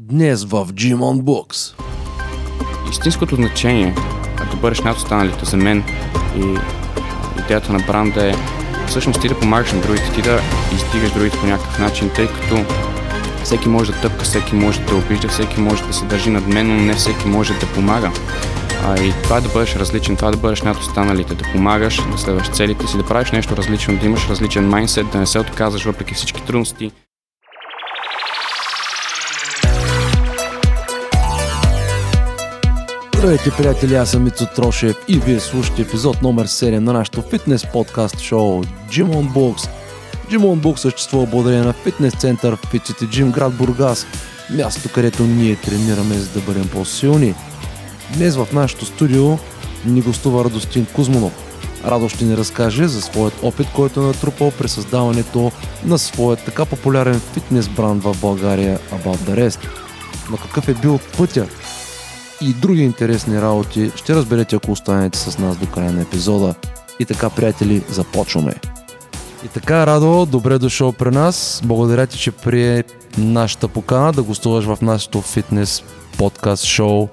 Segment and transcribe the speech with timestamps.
[0.00, 1.74] Днес в Gym on.
[2.90, 3.94] Истинското значение
[4.50, 5.84] да бъдеш над останалите за мен
[6.36, 6.58] и
[7.40, 8.34] идеята на бранда е
[8.86, 10.40] всъщност ти да помагаш на другите, ти да
[10.74, 12.64] издигаш другите по някакъв начин, тъй като
[13.44, 16.76] всеки може да тъпка, всеки може да обижда, всеки може да се държи над мен,
[16.76, 18.12] но не всеки може да помага.
[18.84, 22.00] А, и това е да бъдеш различен, това е да бъдеш над останалите, да помагаш,
[22.12, 25.38] да следваш целите си, да правиш нещо различно, да имаш различен майндсет, да не се
[25.38, 26.90] отказваш въпреки всички трудности.
[33.18, 37.66] Здравейте, приятели, аз съм Ицо Трошев и вие слушате епизод номер 7 на нашото фитнес
[37.72, 39.68] подкаст шоу Gym on Books.
[40.30, 44.06] Gym on Books съществува благодарение на фитнес център в Fit Gym град Бургас,
[44.50, 47.34] място където ние тренираме за да бъдем по-силни.
[48.16, 49.38] Днес в нашото студио
[49.86, 51.32] ни гостува Радостин Кузманов.
[51.84, 55.52] Радо ще ни разкаже за своят опит, който е натрупал при създаването
[55.84, 59.58] на своят така популярен фитнес бранд в България About the Rest.
[60.30, 61.46] Но какъв е бил пътя
[62.40, 66.54] и други интересни работи ще разберете, ако останете с нас до края на епизода.
[66.98, 68.54] И така, приятели, започваме.
[69.44, 71.62] И така, Радо, добре дошъл при нас.
[71.64, 72.84] Благодаря ти, че прие
[73.18, 75.82] нашата покана да гостуваш в нашото фитнес
[76.18, 77.08] подкаст шоу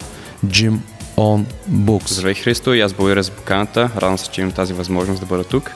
[0.45, 0.77] Gym
[1.17, 2.11] on Books.
[2.11, 3.89] Здравей, Христо, и аз благодаря за поканата.
[3.95, 5.71] Радвам се, че имам тази възможност да бъда тук.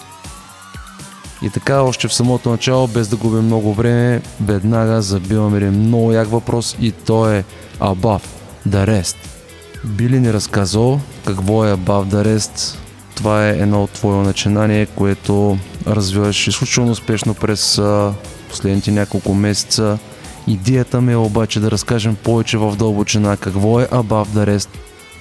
[1.41, 6.11] И така, още в самото начало, без да губим много време, веднага забиваме един много
[6.11, 7.44] як въпрос и то е
[7.80, 8.23] Above
[8.67, 9.39] the Rest.
[9.83, 12.77] Би ли ни разказал какво е Above the Rest?
[13.16, 17.81] Това е едно от твое начинание, което развиваш изключително успешно през
[18.50, 19.97] последните няколко месеца.
[20.47, 24.69] Идеята ми е обаче да разкажем повече в дълбочина какво е Above the Rest,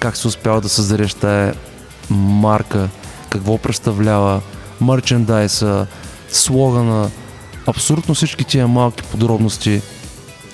[0.00, 1.54] как се успява да създадеш тая
[2.10, 2.88] марка,
[3.30, 4.40] какво представлява,
[4.80, 5.86] мерчендайса,
[6.28, 7.10] слогана,
[7.66, 9.82] абсолютно всички тия малки подробности.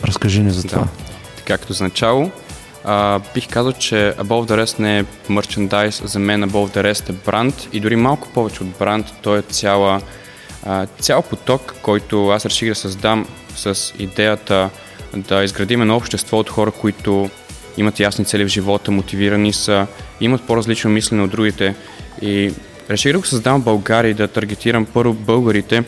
[0.05, 0.83] Разкажи ни за това.
[0.83, 0.89] Да.
[1.37, 2.31] Така като за начало,
[2.85, 7.11] а, бих казал, че Above the Rest не е мерчендайз, за мен Above the Rest
[7.11, 10.01] е бранд и дори малко повече от бранд, той е цяла,
[10.67, 14.71] а, цял поток, който аз реших да създам с идеята
[15.17, 17.31] да изградим едно общество от хора, които
[17.77, 19.87] имат ясни цели в живота, мотивирани са,
[20.21, 21.75] имат по-различно мислене от другите.
[22.23, 22.53] И
[22.91, 25.85] реших да го създам в България и да таргетирам първо българите,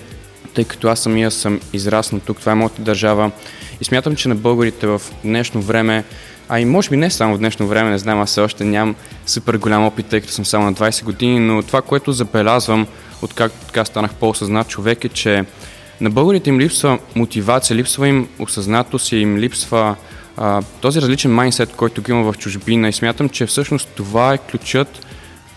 [0.55, 3.31] тъй като аз самия съм израснал тук, това е моята държава.
[3.81, 6.05] И смятам, че на българите в днешно време
[6.49, 8.95] а и може би не само в днешно време, не знам, аз все още нямам
[9.27, 12.87] супер голям опит, тъй като съм само на 20 години, но това, което забелязвам,
[13.23, 15.45] откакто така станах по-осъзнат човек е, че
[16.01, 19.97] на българите им липсва мотивация, липсва им осъзнатост и им липсва
[20.37, 24.39] а, този различен майндсет, който ги има в чужбина и смятам, че всъщност това е
[24.39, 25.07] ключът,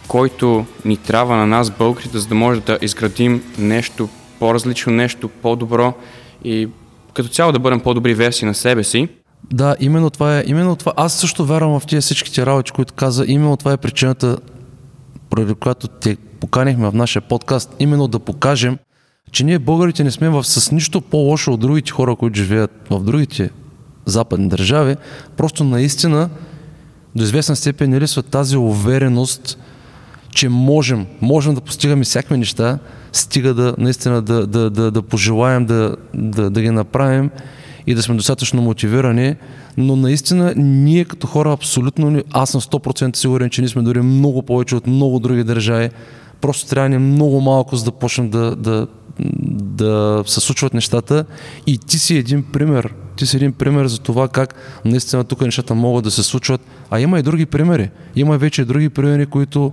[0.08, 5.94] който ни трябва на нас, българите, за да може да изградим нещо по-различно, нещо по-добро
[6.44, 6.68] и
[7.14, 9.08] като цяло да бъдем по-добри версии на себе си.
[9.54, 10.44] Да, именно това е.
[10.48, 10.94] Именно това.
[10.98, 13.26] Аз също вярвам в тия всичките работи, които каза.
[13.28, 14.38] Именно това е причината,
[15.30, 18.78] поради която те поканихме в нашия подкаст, именно да покажем,
[19.32, 23.04] че ние българите не сме в, с нищо по-лошо от другите хора, които живеят в
[23.04, 23.50] другите
[24.06, 24.96] западни държави.
[25.38, 26.30] Просто наистина
[27.16, 29.58] до известна степен не липсва тази увереност,
[30.30, 32.80] че можем, можем да постигаме всякакви неща,
[33.14, 37.30] стига да наистина да, да, да, да пожелаем да, да, да ги направим
[37.90, 39.36] и да сме достатъчно мотивирани,
[39.78, 44.42] но наистина ние като хора абсолютно, аз съм 100% сигурен, че ние сме дори много
[44.42, 45.90] повече от много други държави.
[46.42, 48.88] Просто трябва ни много малко, за да почнем да, да,
[49.50, 51.26] да се случват нещата.
[51.68, 52.94] И ти си един пример.
[53.16, 54.56] Ти си един пример за това как
[54.86, 56.62] наистина тук нещата могат да се случват.
[56.92, 57.90] А има и други примери.
[58.16, 59.72] Има вече и други примери, които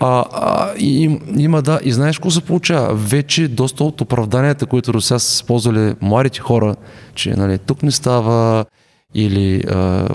[0.00, 2.94] а, а, и, има да, и знаеш какво се получава?
[2.94, 6.76] Вече доста от оправданията, които до сега са използвали младите хора,
[7.14, 8.64] че нали, тук не става
[9.14, 10.08] или а,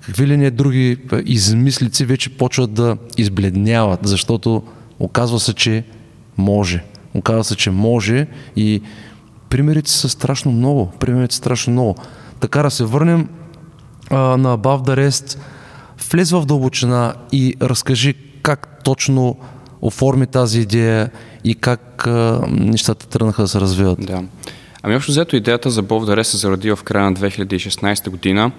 [0.00, 4.62] какви ли не други измислици вече почват да избледняват, защото
[4.98, 5.84] оказва се, че
[6.36, 6.84] може.
[7.14, 8.80] Оказва се, че може и
[9.50, 10.92] примерите са страшно много.
[11.00, 11.94] Примерите са страшно много.
[12.40, 13.28] Така да се върнем
[14.10, 15.38] а, на Above the Rest,
[16.10, 19.36] влез в дълбочина и разкажи как точно
[19.82, 21.10] оформи тази идея
[21.44, 24.00] и как а, нещата тръгнаха да се развиват?
[24.00, 24.22] Да.
[24.82, 28.52] Ами общо взето идеята за Бов Даре се зароди в края на 2016 година.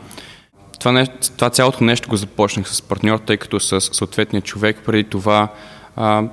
[0.80, 5.04] Това, не, това цялото нещо го започнах с партньор, тъй като с съответния човек преди
[5.04, 5.48] това
[5.96, 6.24] а,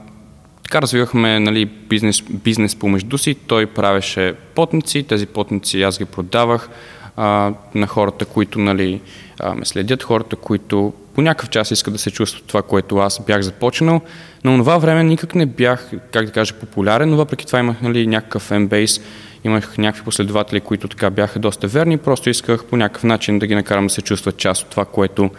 [0.62, 3.34] така развивахме нали, бизнес, бизнес помежду си.
[3.34, 6.68] Той правеше потници, тези потници аз ги продавах
[7.16, 9.00] а, на хората, които нали,
[9.42, 13.20] а, ме следят, хората, които по някакъв час искат да се чувстват това, което аз
[13.26, 14.00] бях започнал.
[14.44, 18.06] Но това време никак не бях, как да кажа, популярен, но въпреки това имах нали,
[18.06, 19.00] някакъв фенбейс
[19.44, 23.54] имах някакви последователи, които така бяха доста верни, просто исках по някакъв начин да ги
[23.54, 25.30] накарам да се чувстват част от това, което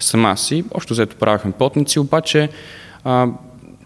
[0.00, 0.50] съм аз.
[0.50, 2.48] И общо взето правихме потници, обаче
[3.04, 3.26] а,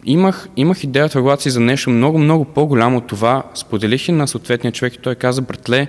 [0.04, 3.42] имах, имах идеята в главата си за нещо много, много по-голямо от това.
[3.54, 5.86] Споделих и на съответния човек и той каза, братле,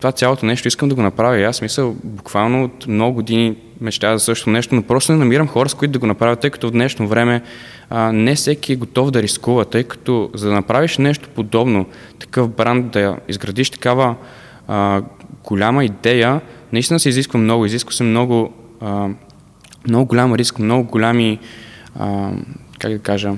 [0.00, 1.42] това цялото нещо искам да го направя.
[1.42, 5.68] Аз мисля, буквално от много години мечтая за също нещо, но просто не намирам хора,
[5.68, 7.42] с които да го направя, тъй като в днешно време
[7.90, 11.86] а, не всеки е готов да рискува, тъй като за да направиш нещо подобно,
[12.18, 14.14] такъв бранд, да изградиш такава
[14.68, 15.02] а,
[15.44, 16.40] голяма идея,
[16.72, 19.08] наистина се изисква много, изисква се много, а,
[19.88, 21.38] много голям риск, много голями,
[21.98, 22.30] а,
[22.78, 23.32] как да кажа,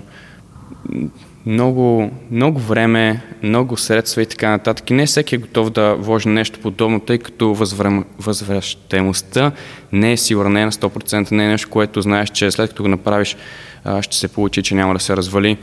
[1.47, 4.91] много, много време, много средства и така нататък.
[4.91, 9.53] И не всеки е готов да вложи нещо подобно, тъй като възвръм, възвръщаемостта
[9.93, 12.83] не е сигурна, не е на 100%, не е нещо, което знаеш, че след като
[12.83, 13.37] го направиш
[14.01, 15.57] ще се получи, че няма да се развали.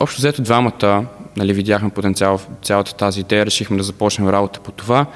[0.00, 1.06] общо взето двамата
[1.36, 5.06] нали, видяхме потенциал в цялата тази идея, решихме да започнем работа по това.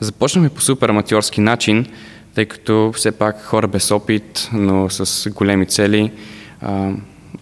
[0.00, 1.86] Започнахме по супер аматьорски начин,
[2.34, 6.12] тъй като все пак хора без опит, но с големи цели.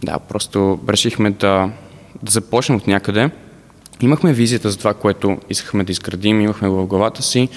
[0.03, 1.71] Да, просто решихме да,
[2.23, 3.31] да започнем от някъде.
[4.01, 7.49] Имахме визията за това, което искахме да изградим, имахме в главата си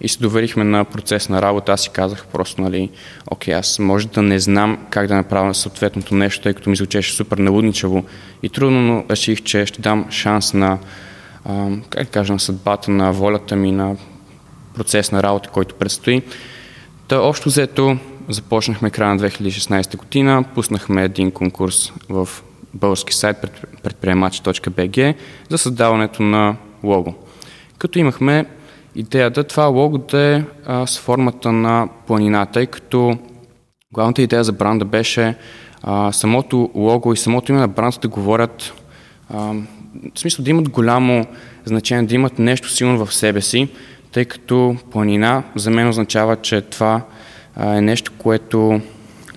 [0.00, 1.72] и се доверихме на процес на работа.
[1.72, 2.90] Аз си казах просто, нали,
[3.30, 7.14] окей, аз може да не знам как да направя съответното нещо, тъй като ми звучеше
[7.14, 8.04] супер налудничаво
[8.42, 10.78] и трудно, но реших, че ще дам шанс на,
[11.44, 13.96] а, как да кажа, на съдбата, на волята ми, на
[14.74, 16.22] процес на работа, който предстои.
[17.08, 22.28] Та общо взето започнахме края на 2016 година, пуснахме един конкурс в
[22.74, 23.36] български сайт
[23.82, 25.14] предприемачи.bg
[25.48, 27.14] за създаването на лого.
[27.78, 28.46] Като имахме
[28.94, 33.18] идеята това лого да е а, с формата на планина, тъй като
[33.92, 35.34] главната идея за бранда беше
[35.82, 38.72] а, самото лого и самото име на бранда да говорят,
[39.30, 39.38] а,
[40.14, 41.26] в смисъл да имат голямо
[41.64, 43.68] значение, да имат нещо силно в себе си,
[44.12, 47.02] тъй като планина за мен означава, че това
[47.60, 48.80] е нещо, което,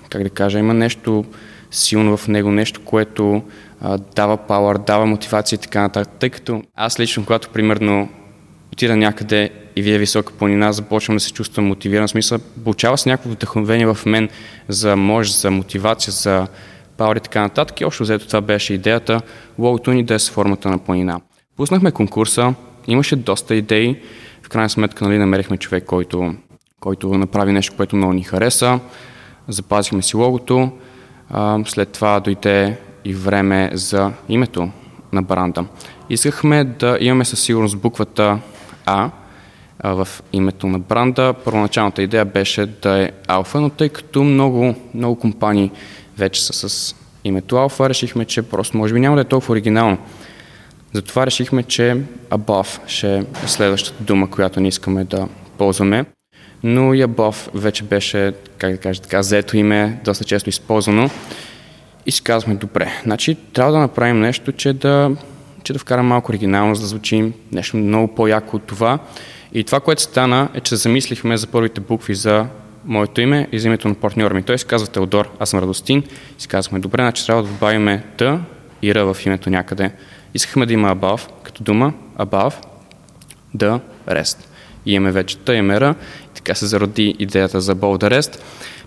[0.10, 1.26] как да кажа, има нещо
[1.72, 3.42] силно в него, нещо, което
[3.82, 6.14] а, дава пауър, дава мотивация и така нататък.
[6.20, 8.10] Тъй като аз лично, когато примерно
[8.74, 12.08] отида някъде и видя висока планина, започвам да се чувствам мотивиран.
[12.08, 14.30] В смисъл, получава се някакво вдъхновение в мен
[14.68, 16.48] за мощ, за мотивация, за
[16.98, 17.82] пауър и така нататък.
[17.82, 19.22] И общо взето това беше идеята
[19.60, 21.22] логото ни да е с формата на планина.
[21.58, 22.54] Пуснахме конкурса,
[22.88, 24.00] имаше доста идеи.
[24.44, 26.34] В крайна сметка нали, намерихме човек, който
[26.80, 28.80] който направи нещо, което много ни хареса.
[29.48, 30.72] Запазихме си логото.
[31.66, 34.70] След това дойде и време за името
[35.14, 35.66] на бранда.
[36.10, 38.40] Искахме да имаме със сигурност буквата
[38.86, 39.10] А
[39.84, 41.34] в името на бранда.
[41.46, 45.72] Първоначалната идея беше да е Алфа, но тъй като много, много компании
[46.18, 49.98] вече са с името Алфа, решихме, че просто може би няма да е толкова оригинално.
[50.94, 55.28] Затова решихме, че Above ще е следващата дума, която ни искаме да
[55.58, 56.06] ползваме
[56.64, 61.10] но Ябов вече беше, как да кажа така, заето име, доста често използвано.
[62.06, 65.12] И си казахме, добре, значи трябва да направим нещо, че да,
[65.64, 69.00] че да вкарам малко оригинално, за да звучим нещо много по-яко от това.
[69.54, 72.46] И това, което стана, е, че замислихме за първите букви за
[72.86, 74.44] моето име и за името на партньора ми.
[74.44, 76.04] Той се казва Теодор, аз съм Радостин.
[76.38, 78.40] И си казахме, добре, значи трябва да добавим Т
[78.82, 79.92] и Р в името някъде.
[80.34, 82.54] Искахме да има above като дума, above,
[83.58, 84.49] the rest.
[84.86, 85.94] Имаме вече Т и
[86.34, 88.40] така се зароди идеята за Bold Arrest.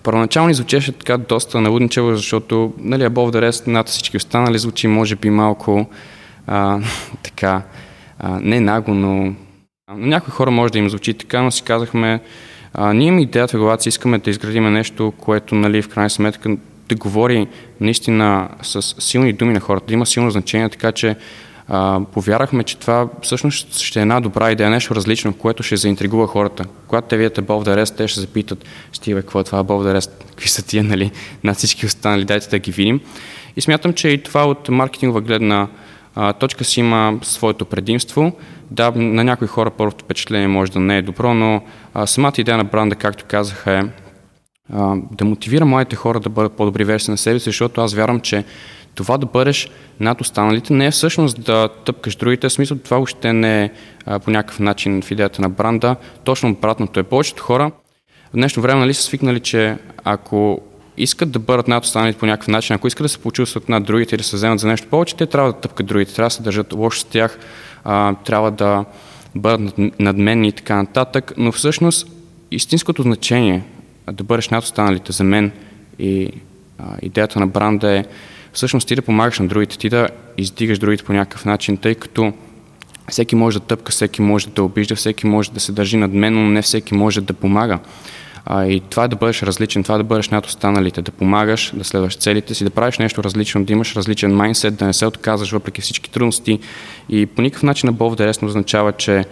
[0.03, 5.31] Първоначално звучеше така доста налудничево, защото нали, Bold Arrest над всички останали звучи може би
[5.31, 5.87] малко
[6.47, 6.81] а,
[7.23, 7.63] така,
[8.19, 9.35] а, не наго, но
[9.97, 12.21] някои хора може да им звучи така, но си казахме,
[12.75, 16.57] а, ние имаме идеята в главата искаме да изградим нещо, което нали, в крайна сметка
[16.89, 17.47] да говори
[17.81, 21.17] наистина с силни думи на хората, да има силно значение, така че
[21.69, 26.27] а, повярахме, че това всъщност ще е една добра идея, нещо различно, което ще заинтригува
[26.27, 26.65] хората.
[26.87, 29.99] Когато те видят Above the Rest, те ще запитат, стига, какво е това Above the
[29.99, 31.11] Rest, какви са тия, нали,
[31.45, 33.01] над всички останали, дайте да ги видим.
[33.57, 35.69] И смятам, че и това от маркетингова гледна
[36.15, 38.33] а, точка си има своето предимство.
[38.71, 41.63] Да, на някои хора първото впечатление може да не е добро, но
[41.95, 43.83] а, самата идея на бранда, както казах, е
[44.73, 48.21] а, да мотивира моите хора да бъдат по-добри версии на себе си, защото аз вярвам,
[48.21, 48.45] че
[48.95, 49.71] това да бъдеш
[50.01, 53.71] над останалите не е всъщност да тъпкаш другите, в смисъл това още не е
[54.07, 55.97] а, по някакъв начин в идеята на бранда.
[56.25, 57.03] Точно обратното е.
[57.03, 57.71] Повечето хора
[58.33, 60.61] в днешно време нали, са свикнали, че ако
[60.97, 64.15] искат да бъдат над останалите по някакъв начин, ако искат да се почувстват над другите
[64.15, 66.43] или да се вземат за нещо повече, те трябва да тъпкат другите, трябва да се
[66.43, 67.39] държат лошо с тях,
[67.85, 68.85] а, трябва да
[69.35, 72.07] бъдат надменни и така нататък, но всъщност
[72.51, 73.63] истинското значение
[74.13, 75.53] да бъдеш над останалите за мен
[75.99, 76.31] и
[76.79, 78.05] а, идеята на бранда е
[78.53, 82.33] всъщност ти да помагаш на другите, ти да издигаш другите по някакъв начин, тъй като
[83.11, 86.35] всеки може да тъпка, всеки може да обижда, всеки може да се държи над мен,
[86.35, 87.79] но не всеки може да помага.
[88.47, 92.17] А, и това да бъдеш различен, това да бъдеш над останалите, да помагаш, да следваш
[92.17, 95.81] целите си, да правиш нещо различно, да имаш различен майндсет, да не се отказваш въпреки
[95.81, 96.59] всички трудности.
[97.09, 99.25] И по никакъв начин на Бог да означава, че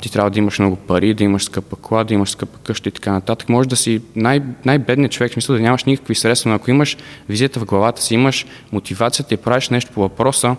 [0.00, 2.92] ти трябва да имаш много пари, да имаш скъпа кола, да имаш скъпа къща и
[2.92, 3.48] така нататък.
[3.48, 6.96] Може да си най- най-бедният човек, в смисъл да нямаш никакви средства, но ако имаш
[7.28, 10.56] визията в главата си, имаш мотивацията и правиш нещо по въпроса,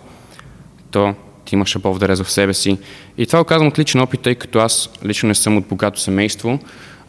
[0.91, 1.15] то
[1.46, 2.77] ти имаш Бог да в себе си.
[3.18, 6.00] И това го казвам от личен опит, тъй като аз лично не съм от богато
[6.00, 6.60] семейство.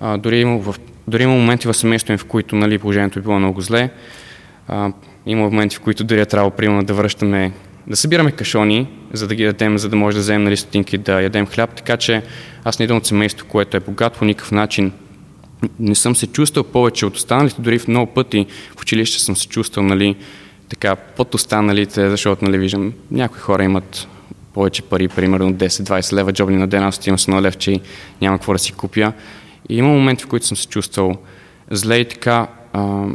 [0.01, 0.75] А, дори, има в,
[1.09, 3.91] дори има моменти в семейството ми, в които нали, положението е било много зле.
[4.69, 4.93] А,
[5.27, 7.53] има моменти, в които дори е трябвало примерно да връщаме
[7.87, 11.23] да събираме кашони, за да ги дадем, за да може да вземем нали, стотинки да
[11.23, 11.75] ядем хляб.
[11.75, 12.23] Така че
[12.65, 14.93] аз не идвам от семейство, което е богато по никакъв начин.
[15.81, 18.47] Не съм се чувствал повече от останалите, дори в много пъти
[18.77, 20.17] в училище съм се чувствал нали,
[20.69, 24.09] така, под останалите, защото нали, виждам, някои хора имат
[24.55, 27.81] повече пари, примерно 10-20 лева джобни на ден, аз отивам с лев, че
[28.21, 29.13] няма какво да си купя.
[29.69, 31.17] И има моменти, в които съм се чувствал
[31.71, 32.47] зле и така.
[32.73, 33.07] А,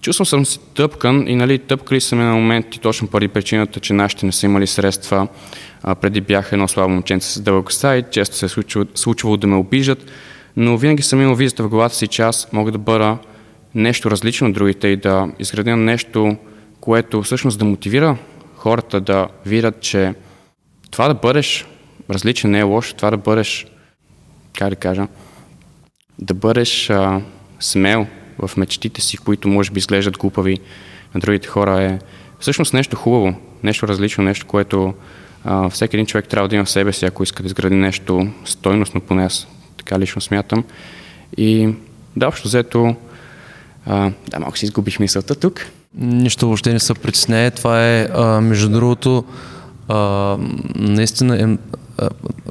[0.00, 3.92] чувствам съм се тъпкан и нали, тъпкали са ме на моменти точно поради причината, че
[3.92, 5.28] нашите не са имали средства.
[5.82, 9.46] А, преди бях едно слабо момченце с дълъг и често се е случвало, случвало да
[9.46, 10.10] ме обижат,
[10.56, 13.18] но винаги съм имал визата в главата си, че аз мога да бъда
[13.74, 16.36] нещо различно от другите и да изградя нещо,
[16.80, 18.16] което всъщност да мотивира
[18.56, 20.14] хората да видят, че
[20.90, 21.66] това да бъдеш
[22.10, 23.66] различен не е лошо, това да бъдеш,
[24.58, 25.08] как да кажа,
[26.18, 27.20] да бъдеш а,
[27.60, 28.06] смел
[28.46, 30.58] в мечтите си, които може би изглеждат глупави
[31.14, 31.98] на другите хора е
[32.40, 34.94] всъщност нещо хубаво, нещо различно, нещо, което
[35.44, 38.28] а, всеки един човек трябва да има в себе си, ако иска да изгради нещо
[38.44, 40.64] стойностно, поне аз така лично смятам.
[41.36, 41.74] И
[42.16, 42.96] да, общо взето,
[43.86, 45.66] а, да, малко си изгубих мисълта тук.
[45.94, 47.50] Нищо въобще не се притесняе.
[47.50, 49.24] Това е, а, между другото,
[49.88, 50.36] а,
[50.74, 51.58] наистина е,
[51.98, 52.08] а,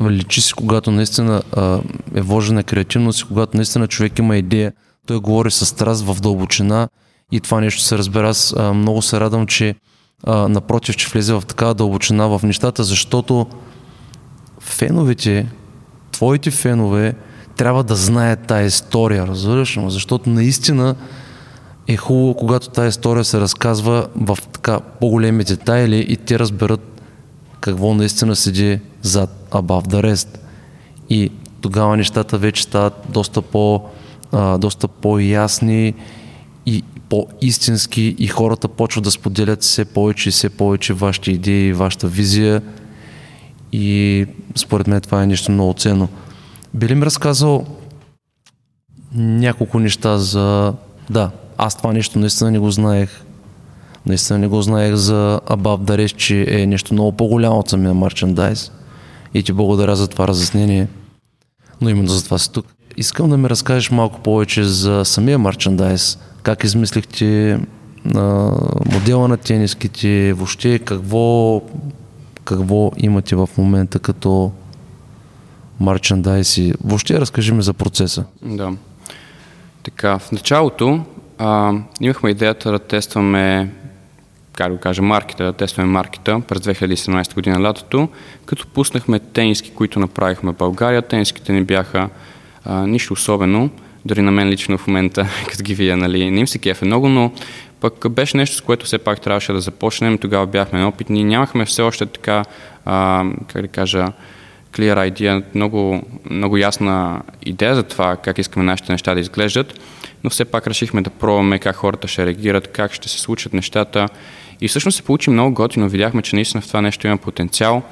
[0.09, 1.79] личи си, когато наистина а,
[2.15, 4.73] е вложена креативност и когато наистина човек има идея.
[5.09, 6.89] Той говори с страст в дълбочина
[7.31, 8.29] и това нещо се разбира.
[8.29, 9.75] Аз а, много се радвам, че
[10.23, 13.47] а, напротив, че влезе в такава дълбочина в нещата, защото
[14.59, 15.47] феновете,
[16.11, 17.15] твоите фенове,
[17.57, 19.79] трябва да знаят тази история, разбираш?
[19.87, 20.95] Защото наистина
[21.87, 27.01] е хубаво, когато тази история се разказва в така по-големи детайли и те разберат
[27.59, 30.37] какво наистина седи зад Above the Rest.
[31.09, 33.81] И тогава нещата вече стават доста, по,
[34.31, 35.93] а, доста по-ясни
[36.65, 42.07] и по-истински и хората почват да споделят все повече и все повече вашите идеи, вашата
[42.07, 42.61] визия
[43.71, 46.09] и според мен това е нещо много ценно.
[46.73, 47.65] Би ли ми разказал
[49.15, 50.73] няколко неща за...
[51.09, 53.21] Да, аз това нещо наистина не го знаех.
[54.05, 58.71] Наистина не го знаех за the Rest, че е нещо много по-голямо от самия мерчендайз.
[59.33, 60.87] И ти благодаря за това разяснение.
[61.81, 62.65] Но именно за това си тук.
[62.99, 66.19] Искам да ми разкажеш малко повече за самия мерчендайз.
[66.43, 67.59] Как измислихте
[68.15, 68.19] а,
[68.93, 71.61] модела на тениските, въобще какво,
[72.43, 74.51] какво имате в момента като
[75.81, 78.25] мерчендайз и въобще разкажи ми за процеса.
[78.41, 78.73] Да.
[79.83, 81.03] Така, в началото
[81.37, 83.71] а, имахме идеята да тестваме
[84.53, 88.09] как да кажа, маркета, да тестваме маркета през 2017 година лятото,
[88.45, 91.01] като пуснахме тениски, които направихме в България.
[91.01, 92.09] Тениските ни бяха
[92.65, 93.69] а, нищо особено,
[94.05, 97.09] дори на мен лично в момента, като ги видя, нали, не им се кефе много,
[97.09, 97.31] но
[97.81, 100.17] пък беше нещо, с което все пак трябваше да започнем.
[100.17, 101.23] Тогава бяхме опитни.
[101.23, 102.45] Нямахме все още така,
[102.85, 104.07] а, как да кажа,
[104.73, 109.79] clear idea, много, много ясна идея за това как искаме нашите неща да изглеждат,
[110.23, 114.07] но все пак решихме да пробваме как хората ще реагират, как ще се случат нещата
[114.61, 115.89] и всъщност се получи много готино.
[115.89, 117.83] Видяхме, че наистина в това нещо има потенциал.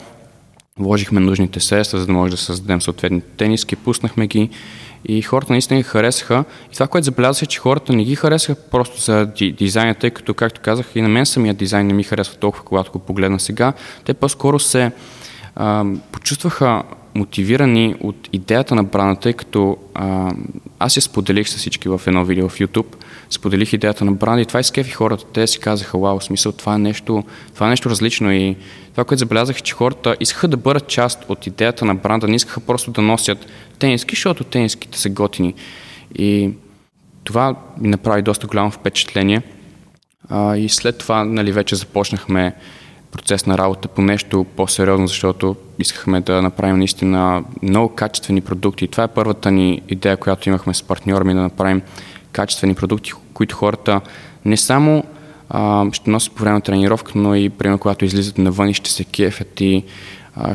[0.79, 4.49] Вложихме нужните средства, за да може да създадем съответните тениски, пуснахме ги
[5.05, 6.43] и хората наистина ги харесаха.
[6.71, 9.25] И това, което забелязах е, че хората не ги харесаха просто за
[9.57, 12.91] дизайна, тъй като, както казах, и на мен самия дизайн не ми харесва толкова, когато
[12.91, 13.73] го погледна сега.
[14.05, 14.91] Те по-скоро се
[15.55, 16.83] а, почувстваха
[17.15, 20.31] мотивирани от идеята на брана, тъй като а,
[20.79, 22.95] аз я споделих с всички в едно видео в YouTube,
[23.29, 25.25] споделих идеята на бранда и това изкефи хората.
[25.33, 28.55] Те си казаха, вау, смисъл, това е нещо, това е нещо различно и
[28.91, 32.35] това, което забелязах, е, че хората искаха да бъдат част от идеята на бранда, не
[32.35, 33.45] искаха просто да носят
[33.79, 35.53] тениски, защото тениските са готини.
[36.15, 36.49] И
[37.23, 39.41] това ми направи доста голямо впечатление.
[40.29, 42.53] А, и след това, нали, вече започнахме
[43.11, 48.87] процес на работа по нещо по-сериозно, защото искахме да направим наистина много качествени продукти.
[48.87, 51.81] Това е първата ни идея, която имахме с партньора ми да направим
[52.37, 54.01] качествени продукти, които хората
[54.45, 55.03] не само
[55.49, 58.89] а, ще носят по време на тренировка, но и примерно когато излизат навън и ще
[58.89, 59.83] се кефят и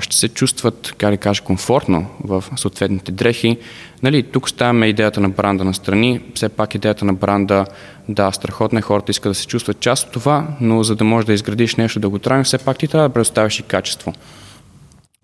[0.00, 3.58] ще се чувстват, как да кажа, комфортно в съответните дрехи.
[4.02, 6.20] Нали, тук ставаме идеята на бранда на страни.
[6.34, 7.66] Все пак идеята на бранда,
[8.08, 11.26] да, страхотна е, хората искат да се чувстват част от това, но за да можеш
[11.26, 14.12] да изградиш нещо да го трайно, все пак ти трябва да предоставиш и качество,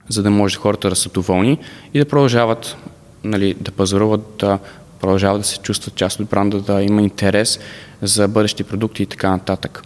[0.08, 1.58] за да може хората да са доволни
[1.94, 2.76] и да продължават
[3.24, 4.58] нали, да пазаруват, да
[5.00, 7.60] продължават да се чувстват част от бранда, да има интерес
[8.02, 9.82] за бъдещи продукти и така нататък.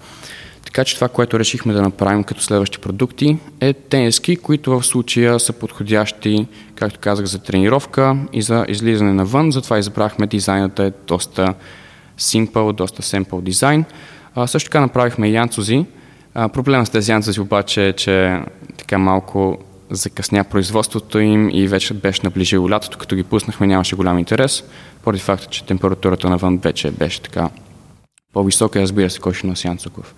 [0.64, 5.40] Така че това, което решихме да направим като следващи продукти е тениски, които в случая
[5.40, 9.52] са подходящи, както казах, за тренировка и за излизане навън.
[9.52, 11.54] Затова избрахме дизайнът е доста
[12.18, 13.84] simple, доста simple дизайн.
[14.34, 15.86] А, също така направихме янцузи.
[16.34, 18.40] А, проблема с тези янцузи обаче е, че
[18.78, 19.58] така малко
[19.90, 24.64] закъсня производството им и вече беше наближило лятото, като ги пуснахме нямаше голям интерес,
[25.02, 27.50] поради факта, че температурата навън вече беше така
[28.32, 30.14] по-висока и разбира се, кой ще носи янцуков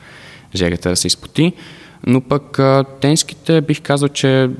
[0.55, 1.53] жегата да се изпоти.
[2.07, 2.61] Но пък
[3.00, 4.50] тенските бих казал, че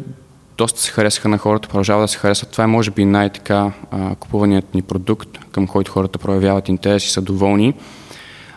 [0.59, 2.51] доста се харесаха на хората, продължава да се харесват.
[2.51, 3.73] Това е може би най-така
[4.21, 7.75] купуваният ни продукт, към който хората проявяват интерес и са доволни.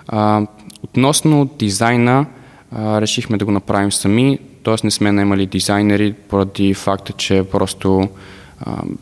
[0.08, 0.48] А,
[0.84, 2.26] относно дизайна,
[2.72, 4.76] а, решихме да го направим сами, т.е.
[4.84, 8.10] не сме наемали дизайнери поради факта, че просто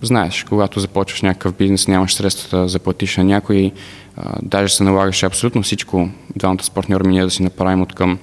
[0.01, 3.71] знаеш, когато започваш някакъв бизнес, нямаш средства да заплатиш на някой,
[4.17, 8.19] а, даже се налагаше абсолютно всичко, двамата с партньори ние да си направим от към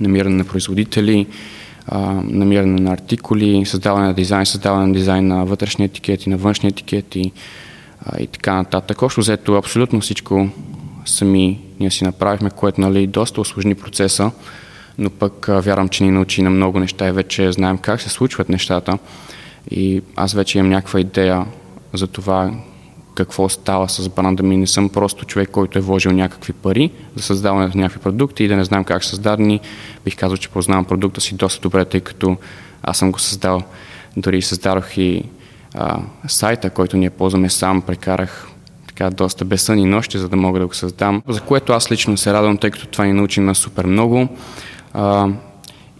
[0.00, 1.26] намиране на производители,
[1.86, 6.68] а, намиране на артикули, създаване на дизайн, създаване на дизайн на вътрешни етикети, на външни
[6.68, 7.32] етикети
[8.06, 9.02] а, и така нататък.
[9.02, 10.48] Общо взето абсолютно всичко
[11.04, 14.30] сами ние си направихме, което нали, доста осложни процеса,
[14.98, 18.08] но пък а, вярвам, че ни научи на много неща и вече знаем как се
[18.08, 18.98] случват нещата.
[19.70, 21.46] И аз вече имам някаква идея
[21.92, 22.50] за това
[23.14, 24.56] какво става с бранда ми.
[24.56, 28.48] Не съм просто човек, който е вложил някакви пари за създаването на някакви продукти и
[28.48, 29.60] да не знам как са създадени.
[30.04, 32.36] Бих казал, че познавам продукта си доста добре, тъй като
[32.82, 33.62] аз съм го създал.
[34.16, 35.24] Дори създадох и
[35.74, 35.98] а,
[36.28, 38.48] сайта, който ние ползваме сам, прекарах
[38.86, 42.32] така доста безсънни нощи, за да мога да го създам, за което аз лично се
[42.32, 44.28] радвам, тъй като това ни научи на супер много.
[44.94, 45.28] А,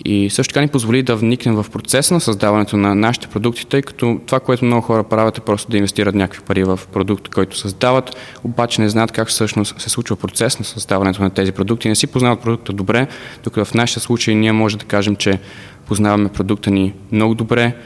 [0.05, 3.83] и също така ни позволи да вникнем в процеса на създаването на нашите продукти, тъй
[3.83, 7.57] като това, което много хора правят е просто да инвестират някакви пари в продукт, който
[7.57, 11.95] създават, обаче не знаят как всъщност се случва процес на създаването на тези продукти, не
[11.95, 13.07] си познават продукта добре,
[13.45, 15.39] докато в нашия случай ние може да кажем, че
[15.87, 17.77] познаваме продукта ни много добре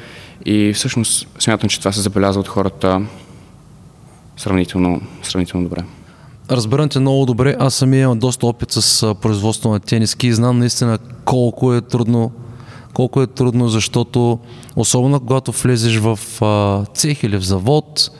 [0.45, 3.03] и всъщност смятам, че това се забелязва от хората
[4.37, 5.83] сравнително, сравнително добре.
[6.51, 7.57] Разбирам те много добре.
[7.59, 12.33] Аз самия имам доста опит с производство на тениски и знам наистина колко е трудно,
[12.95, 14.39] колко е трудно, защото
[14.77, 16.19] особено когато влезеш в
[16.95, 18.11] цех или в завод,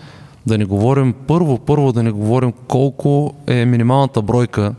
[0.47, 4.75] да не говорим първо, първо да не говорим колко е минималната бройка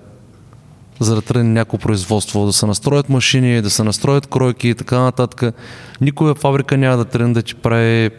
[0.99, 4.99] за да тръгне някакво производство, да се настроят машини, да се настроят кройки и така
[4.99, 5.55] нататък.
[6.01, 8.09] Никоя фабрика няма да тръгне да ти прави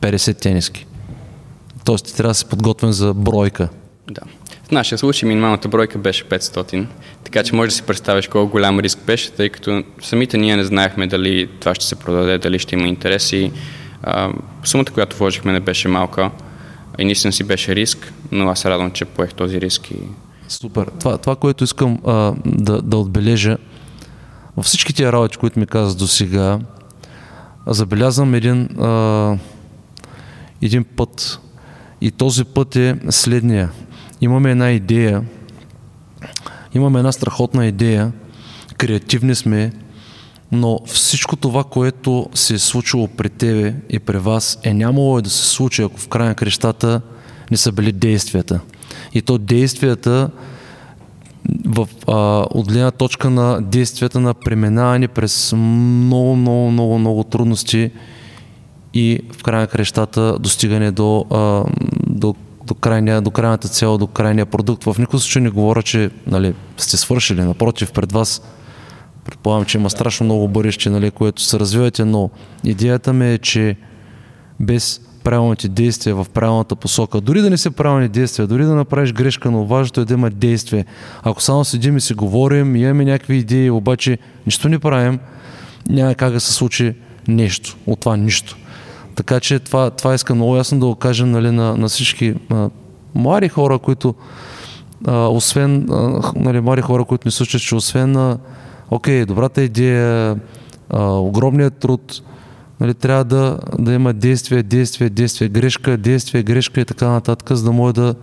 [0.00, 0.86] 50 тениски.
[1.84, 3.68] Тоест ти трябва да се подготвен за бройка.
[4.10, 4.20] Да.
[4.68, 6.86] В нашия случай минималната бройка беше 500,
[7.24, 10.64] така че може да си представиш колко голям риск беше, тъй като самите ние не
[10.64, 13.52] знаехме дали това ще се продаде, дали ще има интереси.
[14.02, 14.32] А,
[14.64, 16.30] сумата, която вложихме не беше малка
[16.98, 19.90] и наистина си беше риск, но аз се радвам, че поех този риск.
[19.90, 19.96] И...
[20.48, 20.90] Супер.
[21.00, 23.56] Това, това което искам а, да, да отбележа,
[24.56, 26.58] във всички тия работи, които ми каза до сега,
[27.66, 29.38] забелязвам един, а,
[30.62, 31.40] един път,
[32.04, 33.70] и този път е следния.
[34.20, 35.22] Имаме една идея,
[36.74, 38.12] имаме една страхотна идея,
[38.78, 39.72] креативни сме,
[40.52, 45.30] но всичко това, което се е случило при тебе и при вас, е нямало да
[45.30, 47.00] се случи, ако в края на крещата
[47.50, 48.60] не са били действията.
[49.14, 50.30] И то действията
[51.66, 57.90] в, а, от гледна точка на действията на преминаване през много, много, много, много трудности
[58.94, 61.64] и в края на крещата достигане до, а,
[62.06, 62.34] до,
[62.66, 64.84] до, крайния, до крайната цел, до крайния продукт.
[64.84, 67.42] В никакъв случай не говоря, че нали, сте свършили.
[67.42, 68.42] Напротив, пред вас
[69.24, 72.30] предполагам, че има страшно много бъдеще, нали, което се развивате, но
[72.64, 73.76] идеята ми е, че
[74.60, 77.20] без правилните действия в правилната посока.
[77.20, 80.30] Дори да не са правилни действия, дори да направиш грешка, но важното е да има
[80.30, 80.84] действие.
[81.22, 85.18] Ако само седим и си говорим, имаме някакви идеи, обаче нищо не правим,
[85.88, 86.94] няма как да се случи
[87.28, 87.76] нещо.
[87.86, 88.56] От това нищо.
[89.14, 92.70] Така че това, това искам много ясно да го кажем нали, на, на всички а,
[93.14, 94.14] млади хора, които
[95.06, 98.38] а, освен, а, нали, млади хора, които ми слушат, че освен а,
[98.90, 100.36] окей, добрата идея,
[100.90, 102.22] а, огромният труд,
[102.80, 107.64] нали, трябва да, да има действие, действие, действие, грешка, действие, грешка и така нататък, за
[107.64, 108.14] да може да,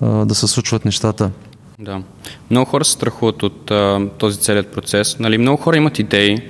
[0.00, 1.30] а, да се случват нещата.
[1.78, 2.02] Да.
[2.50, 5.18] Много хора се страхуват от а, този целият процес.
[5.18, 6.42] Нали, много хора имат идеи,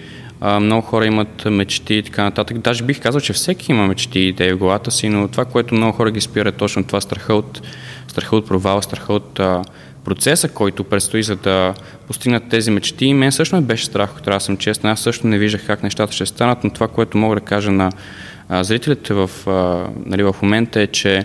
[0.43, 2.59] Много хора имат мечти и така нататък.
[2.59, 5.75] Даже бих казал, че всеки има мечти и идеи в главата си, но това, което
[5.75, 7.63] много хора ги спира е точно това страха от,
[8.09, 9.63] страха от провал, страха от а,
[10.05, 11.75] процеса, който предстои за да
[12.07, 13.07] постигнат тези мечти.
[13.07, 14.91] И мен също не беше страх, ако трябва да съм честен.
[14.91, 17.93] Аз също не виждах как нещата ще станат, но това, което мога да кажа на
[18.49, 21.25] а, зрителите в, а, нали, в момента е, че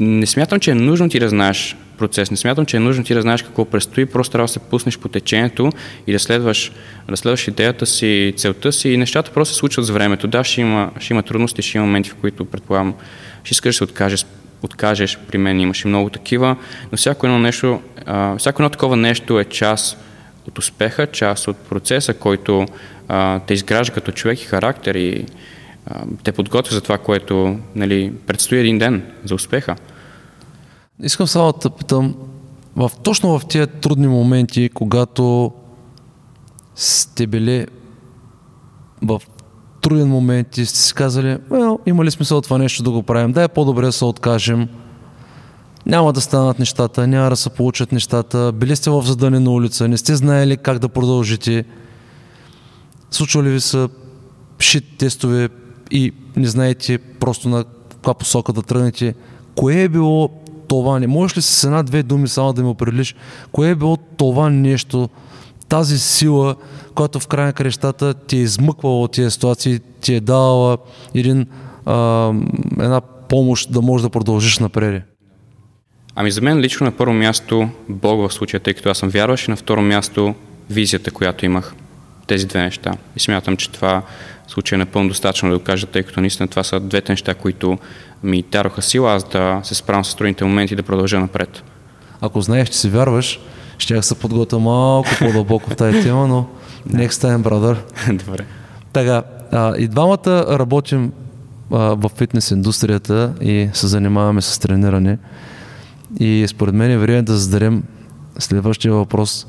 [0.00, 2.30] не смятам, че е нужно ти да знаеш процес.
[2.30, 4.98] Не смятам, че е нужно ти да знаеш какво предстои, просто трябва да се пуснеш
[4.98, 5.72] по течението
[6.06, 6.72] и да следваш,
[7.08, 10.26] да следваш идеята си, целта си и нещата просто се случват с времето.
[10.26, 12.94] Да, ще има, ще има трудности, ще има моменти, в които предполагам,
[13.44, 14.26] ще искаш да се откажеш,
[14.62, 16.56] откажеш, при мен имаше много такива,
[16.92, 19.98] но всяко едно нещо, а, всяко едно такова нещо е част
[20.48, 22.66] от успеха, част от процеса, който
[23.08, 25.24] а, те изгражда като човек и характер и
[25.86, 29.76] а, те подготвя за това, което нали, предстои един ден за успеха.
[31.02, 32.14] Искам само да питам,
[32.76, 35.52] в, точно в тези трудни моменти, когато
[36.74, 37.66] сте били
[39.02, 39.20] в
[39.80, 43.32] труден момент и сте си казали, well, има ли смисъл това нещо да го правим,
[43.32, 44.68] да е по-добре да се откажем,
[45.86, 49.96] няма да станат нещата, няма да се получат нещата, били сте в задънена улица, не
[49.96, 51.64] сте знаели как да продължите,
[53.10, 53.88] случвали ви са
[54.58, 55.48] шит тестове
[55.90, 59.14] и не знаете просто на каква посока да тръгнете.
[59.54, 60.30] Кое е било
[60.68, 61.00] това?
[61.00, 63.14] Не можеш ли с една-две думи само да ми определиш?
[63.52, 65.08] Кое е било това нещо,
[65.68, 66.56] тази сила,
[66.94, 70.78] която в край на крещата ти е измъквала от тези ситуации, ти е давала
[71.14, 71.46] един,
[71.86, 72.32] а,
[72.78, 75.02] една помощ да можеш да продължиш напред?
[76.14, 79.48] Ами за мен лично на първо място Бог в случая, тъй като аз съм вярващ
[79.48, 80.34] и на второ място
[80.70, 81.74] визията, която имах.
[82.26, 82.92] Тези две неща.
[83.16, 84.02] И смятам, че това
[84.48, 87.78] случай е напълно достатъчно да го кажа, тъй като наистина това са двете неща, които
[88.22, 91.62] ми дароха сила аз да се справям с трудните моменти и да продължа напред.
[92.20, 93.40] Ако знаех, че си вярваш,
[93.78, 96.46] ще се подготвя малко по-дълбоко в тази тема, но
[96.88, 97.76] next time, brother.
[98.24, 98.44] Добре.
[98.92, 101.12] Така, а, и двамата работим
[101.72, 105.18] а, в фитнес индустрията и се занимаваме с трениране.
[106.20, 107.82] И според мен е време да зададем
[108.38, 109.46] следващия въпрос.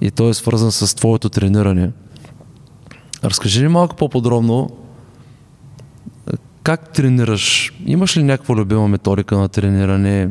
[0.00, 1.90] И той е свързан с твоето трениране.
[3.24, 4.70] Разкажи ни малко по-подробно
[6.62, 7.72] как тренираш?
[7.86, 10.28] Имаш ли някаква любима методика на трениране?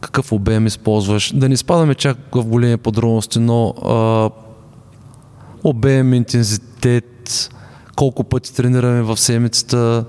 [0.00, 1.32] Какъв обем използваш?
[1.34, 4.30] Да не спадаме чак в големи подробности, но а,
[5.64, 7.50] обем, интензитет,
[7.96, 10.04] колко пъти тренираме в седмицата.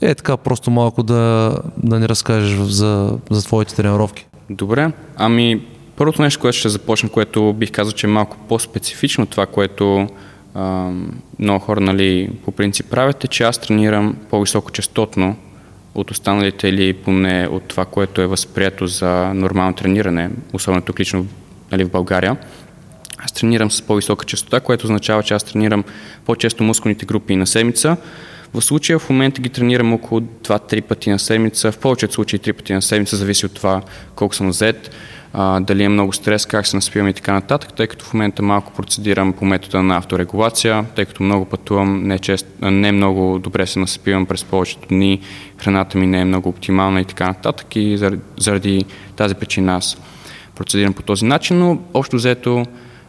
[0.00, 4.26] Е така, просто малко да, да ни разкажеш за, за твоите тренировки.
[4.50, 5.66] Добре, ами
[6.00, 10.08] първото нещо, което ще започна, което бих казал, че е малко по-специфично това, което
[10.54, 10.90] а,
[11.38, 15.36] много хора нали, по принцип правят, е, че аз тренирам по-високочастотно
[15.94, 21.26] от останалите или поне от това, което е възприето за нормално трениране, особено тук лично
[21.72, 22.36] нали, в България.
[23.18, 25.84] Аз тренирам с по-висока частота, което означава, че аз тренирам
[26.26, 27.96] по-често мускулните групи на седмица.
[28.54, 32.52] В случая в момента ги тренирам около 2-3 пъти на седмица, в повечето случаи 3
[32.52, 33.82] пъти на седмица, зависи от това
[34.14, 34.90] колко съм зает
[35.32, 38.42] а, дали е много стрес, как се наспивам и така нататък, тъй като в момента
[38.42, 43.66] малко процедирам по метода на авторегулация, тъй като много пътувам, не, чест, не много добре
[43.66, 45.20] се наспивам през повечето дни,
[45.56, 48.84] храната ми не е много оптимална и така нататък и заради, заради
[49.16, 49.98] тази причина аз
[50.54, 52.64] процедирам по този начин, но общо взето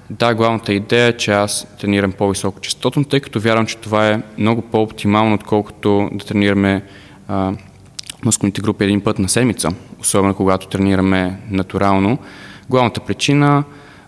[0.10, 4.22] да, главната идея е, че аз тренирам по-високо частотно, тъй като вярвам, че това е
[4.38, 6.84] много по-оптимално, отколкото да тренираме
[7.28, 7.54] а,
[8.26, 12.18] мускулните групи един път на седмица, особено когато тренираме натурално.
[12.70, 13.64] Главната причина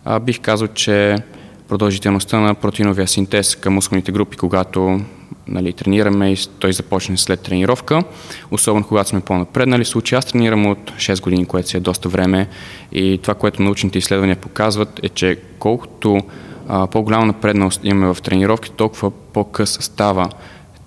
[0.05, 1.17] а, бих казал, че
[1.67, 5.01] продължителността на протеиновия синтез към мускулните групи, когато
[5.47, 8.03] нали, тренираме и той започне след тренировка,
[8.51, 9.85] особено когато сме по-напреднали.
[9.85, 12.47] Случай аз тренирам от 6 години, което си е доста време
[12.91, 16.21] и това, което научните изследвания показват е, че колкото
[16.67, 20.29] а, по-голяма напредналост имаме в тренировки, толкова по-къс става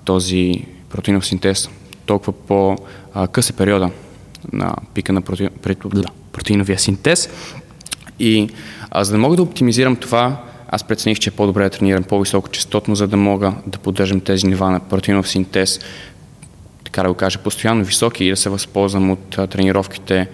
[0.05, 1.71] този протеинов синтез,
[2.07, 3.91] толкова по-къс е периода
[4.53, 5.51] на пика на проте...
[6.33, 7.29] протеиновия синтез.
[8.19, 8.49] И
[8.91, 12.49] а, за да мога да оптимизирам това, аз прецених, че е по-добре да тренирам по-високо
[12.49, 15.81] частотно, за да мога да поддържам тези нива на протеинов синтез,
[16.85, 20.29] така да го кажа, постоянно високи и да се възползвам от а, тренировките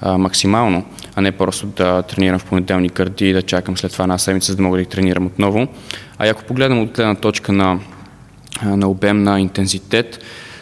[0.00, 0.84] а, максимално,
[1.14, 4.52] а не просто да тренирам в понеделник гърди и да чакам след това една седмица,
[4.52, 5.68] за да мога да ги тренирам отново.
[6.18, 7.80] А ако погледам от гледна точка на,
[8.62, 10.18] на обем на интензитет,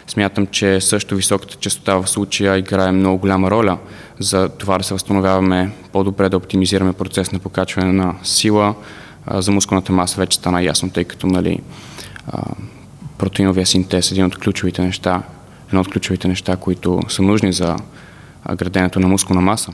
[0.07, 3.77] Смятам, че също високата частота в случая играе много голяма роля
[4.19, 8.75] за това да се възстановяваме по-добре, да оптимизираме процес на покачване на сила.
[9.31, 11.59] За мускулната маса вече стана ясно, тъй като нали,
[13.17, 15.23] протеиновия синтез е един от ключовите неща,
[15.67, 17.75] едно от ключовите неща, които са нужни за
[18.55, 19.73] граденето на мускулна маса.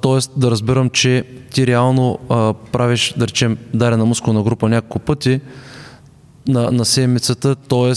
[0.00, 5.40] Тоест да разбирам, че ти реално а, правиш, да речем, дарена мускулна група няколко пъти
[6.48, 7.92] на, на седмицата, т.е.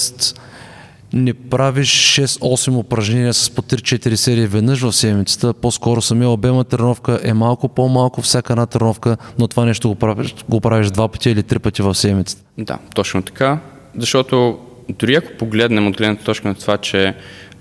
[1.13, 6.63] не правиш 6-8 упражнения с по 3-4 серии веднъж в седмицата, по-скоро самия обем на
[6.63, 11.07] тренировка е малко по-малко всяка една тренировка, но това нещо го правиш, го правиш два
[11.07, 12.41] пъти или три пъти в седмицата.
[12.57, 13.59] Да, точно така,
[13.97, 14.59] защото
[14.89, 17.15] дори ако погледнем от гледната точка на това, че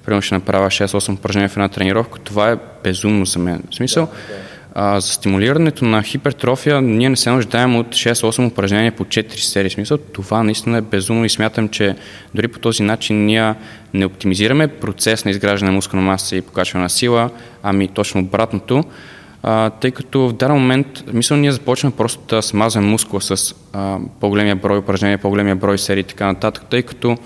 [0.05, 3.62] примерно ще направя 6-8 упражнения в една тренировка, това е безумно за мен.
[3.70, 4.58] В смисъл, да, да.
[4.74, 9.70] А, за стимулирането на хипертрофия ние не се нуждаем от 6-8 упражнения по 4 серии.
[9.70, 11.96] Смисъл, това наистина е безумно и смятам, че
[12.35, 13.54] дори по този начин ние
[13.94, 17.31] не оптимизираме процес на изграждане на мускулна маса и покачване на сила,
[17.62, 18.85] ами точно обратното,
[19.42, 23.98] а, тъй като в даден момент, мисля, ние започваме просто да смазваме мускула с а,
[24.20, 27.16] по-големия брой упражнения, по-големия брой серии и така нататък, тъй като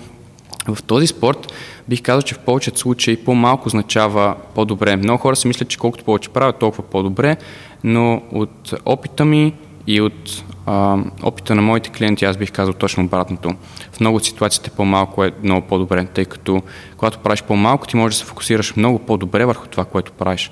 [0.67, 1.53] в този спорт
[1.89, 4.95] бих казал, че в повечето случаи по-малко означава по-добре.
[4.95, 7.37] Много хора си мислят, че колкото повече правят, толкова по-добре,
[7.83, 9.53] но от опита ми
[9.87, 13.55] и от а, опита на моите клиенти, аз бих казал точно обратното.
[13.91, 16.61] В много от ситуациите по-малко е много по-добре, тъй като
[16.97, 20.51] когато правиш по-малко, ти можеш да се фокусираш много по-добре върху това, което правиш.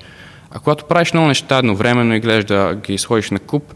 [0.50, 3.74] А когато правиш много неща едновременно и гледаш да ги сложиш на куп,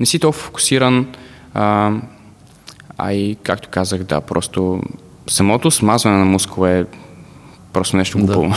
[0.00, 1.06] не си толкова фокусиран,
[1.54, 1.92] а,
[2.98, 4.80] а и, както казах, да, просто
[5.30, 6.84] самото смазване на мускул е
[7.72, 8.48] просто нещо глупаво.
[8.48, 8.56] Да.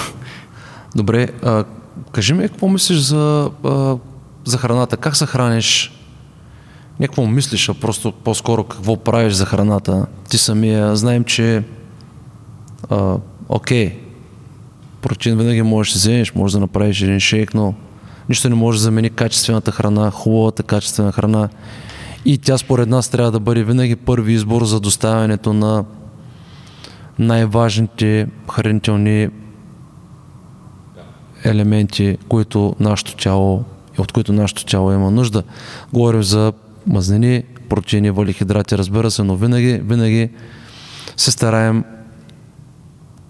[0.96, 1.64] Добре, а,
[2.12, 3.98] кажи ми какво мислиш за, а,
[4.46, 4.98] за храната?
[4.98, 5.94] Как се храниш?
[7.00, 10.06] Не какво мислиш, а просто по-скоро какво правиш за храната.
[10.30, 11.64] Ти самия, знаем, че
[12.90, 13.16] а,
[13.50, 14.00] окей,
[15.02, 17.74] протеин винаги можеш да вземеш, можеш да направиш един шейк, но
[18.30, 21.50] нищо не може да замени качествената храна, хубавата качествена храна.
[22.26, 25.86] И тя според нас трябва да бъде винаги първи избор за доставянето на
[27.20, 29.30] най-важните хранителни
[31.44, 33.64] елементи, които нашето тяло,
[33.98, 35.44] от които нашето тяло има нужда.
[35.94, 36.54] Говорим за
[36.88, 40.30] мазнини, протеини, валихидрати, разбира се, но винаги, винаги
[41.18, 41.84] се стараем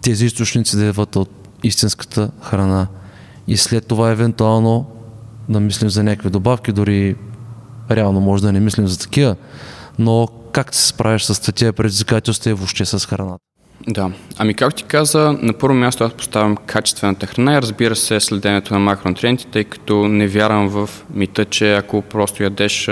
[0.01, 1.29] тези източници да идват от
[1.63, 2.87] истинската храна.
[3.47, 4.85] И след това евентуално
[5.49, 7.15] да мислим за някакви добавки, дори
[7.91, 9.35] реално може да не мислим за такива,
[9.99, 13.48] но как се справиш с тези предизвикателства и въобще с храната?
[13.87, 18.19] Да, ами както ти каза, на първо място аз поставям качествената храна и разбира се
[18.19, 22.89] следенето на макронутриенти, тъй като не вярвам в мита, че ако просто ядеш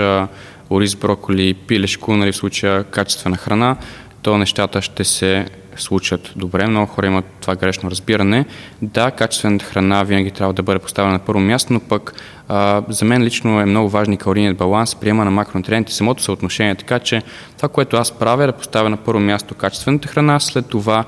[0.70, 3.76] ориз, броколи, пилешко, нали, в случая качествена храна,
[4.22, 5.46] то нещата ще се
[5.82, 6.66] случат добре.
[6.66, 8.44] Много хора имат това грешно разбиране.
[8.82, 12.14] Да, качествената храна винаги трябва да бъде поставена на първо място, но пък
[12.48, 16.74] а, за мен лично е много важен калорийният баланс, приема на макронутриенти, самото съотношение.
[16.74, 17.22] Така че
[17.56, 21.04] това, което аз правя е да поставя на първо място качествената храна, след това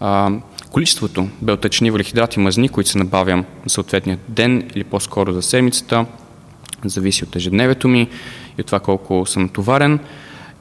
[0.00, 0.30] а,
[0.70, 6.06] количеството белтъчни, валихидрати, мазни, които се набавям за съответния ден или по-скоро за седмицата,
[6.84, 8.08] зависи от ежедневието ми
[8.58, 9.98] и от това колко съм натоварен.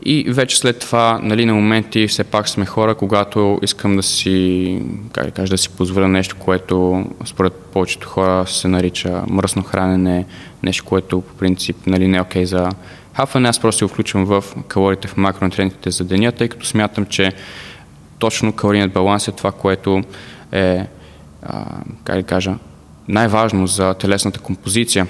[0.05, 4.81] И вече след това, нали, на моменти все пак сме хора, когато искам да си,
[5.11, 10.25] как да кажа, да си позволя нещо, което според повечето хора се нарича мръсно хранене,
[10.63, 12.69] нещо, което по принцип нали, не е окей okay за
[13.13, 13.49] хафане.
[13.49, 17.33] Аз просто го включвам в калориите в макронутриентите за деня, тъй като смятам, че
[18.19, 20.03] точно калорийният баланс е това, което
[20.51, 20.85] е,
[21.43, 21.65] а,
[22.03, 22.55] как да кажа,
[23.07, 25.07] най-важно за телесната композиция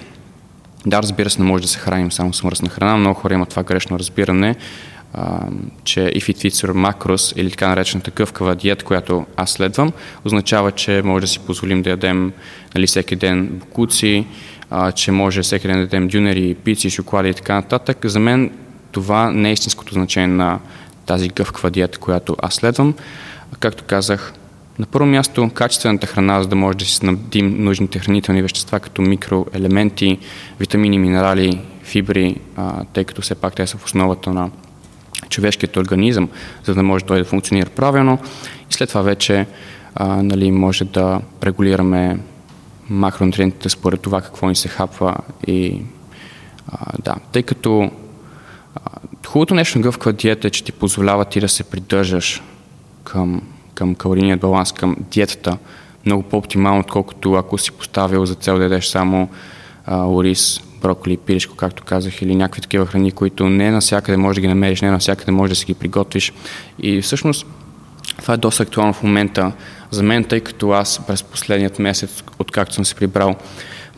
[0.86, 2.98] да, разбира се, не може да се храним само с мръсна храна.
[2.98, 4.56] Много хора имат това грешно разбиране,
[5.14, 5.40] а,
[5.84, 9.92] че if it fits your macros или така наречената гъвкава диета, която аз следвам,
[10.26, 12.34] означава, че може да си позволим да ядем
[12.76, 14.26] нали, всеки ден букуци,
[14.70, 17.98] а, че може всеки ден да ядем дюнери, пици, шоколади и така нататък.
[18.04, 18.52] За мен
[18.92, 20.60] това не е истинското значение на
[21.06, 22.94] тази гъвкава диета, която аз следвам.
[23.60, 24.34] Както казах,
[24.80, 29.02] на първо място, качествената храна, за да може да си снабдим нужните хранителни вещества, като
[29.02, 30.20] микроелементи,
[30.60, 34.50] витамини, минерали, фибри, а, тъй като все пак те са в основата на
[35.30, 36.30] човешкият организъм,
[36.64, 38.18] за да може той да функционира правилно.
[38.70, 39.46] И след това вече
[39.96, 42.20] а, нали, може да регулираме
[42.90, 45.16] макронутриентите според това какво ни се хапва
[45.48, 45.82] и
[46.68, 47.92] а, да, тъй като
[48.76, 48.80] а,
[49.28, 52.42] хубавото нещо на гъвкава диета е, че ти позволява ти да се придържаш
[53.04, 53.42] към
[53.76, 55.58] към калорийният баланс, към диетата,
[56.06, 59.30] много по-оптимално, отколкото ако си поставил за цел да ядеш само
[59.86, 64.42] а, ориз, броколи, пиришко, както казах, или някакви такива храни, които не навсякъде можеш да
[64.42, 66.34] ги намериш, не навсякъде можеш да си ги приготвиш.
[66.80, 67.46] И всъщност
[68.18, 69.52] това е доста актуално в момента
[69.92, 73.36] за мен, тъй като аз през последният месец, откакто съм се прибрал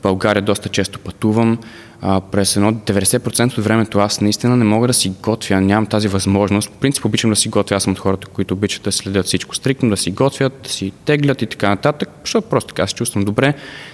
[0.03, 1.57] България доста често пътувам.
[2.01, 6.07] А, през едно 90% от времето аз наистина не мога да си готвя, нямам тази
[6.07, 6.69] възможност.
[6.69, 9.55] В принцип обичам да си готвя, аз съм от хората, които обичат да следят всичко
[9.55, 13.23] стриктно, да си готвят, да си теглят и така нататък, защото просто така се чувствам
[13.23, 13.53] добре.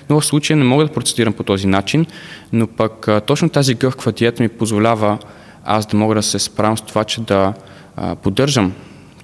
[0.09, 2.05] Но в случая не мога да процедирам по този начин,
[2.53, 5.17] но пък а, точно тази гъвкава диета ми позволява
[5.65, 7.53] аз да мога да се справям с това, че да
[7.95, 8.73] а, поддържам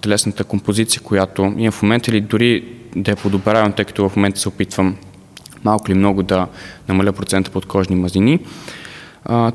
[0.02, 4.40] телесната композиция, която имам в момента или дори да я подобрявам, тъй като в момента
[4.40, 4.96] се опитвам
[5.68, 6.48] малко или много да
[6.88, 8.40] намаля процента подкожни мазнини.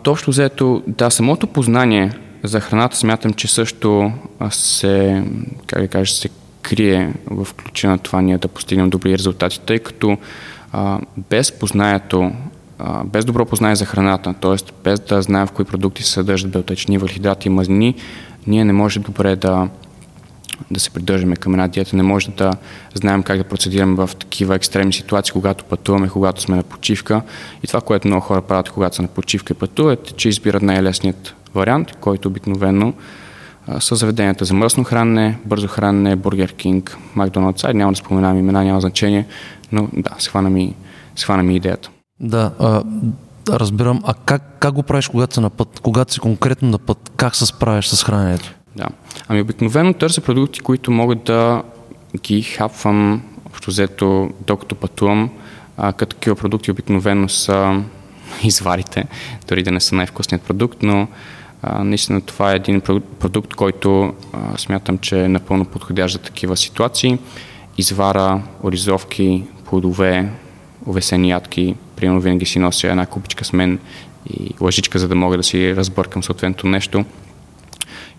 [0.03, 4.13] Точно взето, да, самото познание за храната смятам, че също
[4.51, 5.25] се,
[5.67, 6.29] как да кажа, се
[6.63, 10.19] крие в ключа на това ние да постигнем добри резултати, тъй като
[10.73, 10.99] а,
[11.31, 12.33] без познанието,
[12.79, 14.57] а, без добро познание за храната, т.е.
[14.85, 17.95] без да знаем в кои продукти се съдържат белтъчни, въглехидрати и мазнини,
[18.47, 19.69] ние не можем добре да,
[20.71, 21.97] да се придържаме към една диета.
[21.97, 22.53] Не може да
[22.95, 27.23] знаем как да процедираме в такива екстремни ситуации, когато пътуваме, когато сме на почивка.
[27.63, 30.63] И това, което много хора правят, когато са на почивка и пътуват, е, че избират
[30.63, 32.93] най-лесният вариант, който обикновено
[33.81, 37.65] са заведенията за мръсно хранене, бързо хранене, Бургер Кинг, Макдоналдс.
[37.65, 39.27] Ай, няма да споменавам имена, няма значение,
[39.73, 40.75] но да, схвана ми,
[41.17, 41.91] схвана ми идеята.
[42.21, 42.83] Да, а,
[43.49, 44.01] разбирам.
[44.05, 45.81] А как, как го правиш, когато си на път?
[45.83, 48.55] Когато си конкретно на път, как се справиш с храненето?
[48.77, 48.89] Да.
[49.29, 51.63] Ами обикновено търся продукти, които могат да
[52.17, 55.31] ги хапвам общо взето, докато пътувам.
[55.77, 57.83] А, като такива продукти обикновено са
[58.45, 59.05] изварите,
[59.49, 61.09] дори да не са най-вкусният продукт, но
[61.63, 62.81] а, наистина това е един
[63.21, 67.19] продукт, който а, смятам, че е напълно подходящ за такива ситуации.
[67.79, 70.29] Извара, оризовки, плодове,
[70.87, 73.79] овесени ядки, примерно винаги си нося една купичка с мен
[74.31, 77.05] и лъжичка, за да мога да си разбъркам съответното нещо.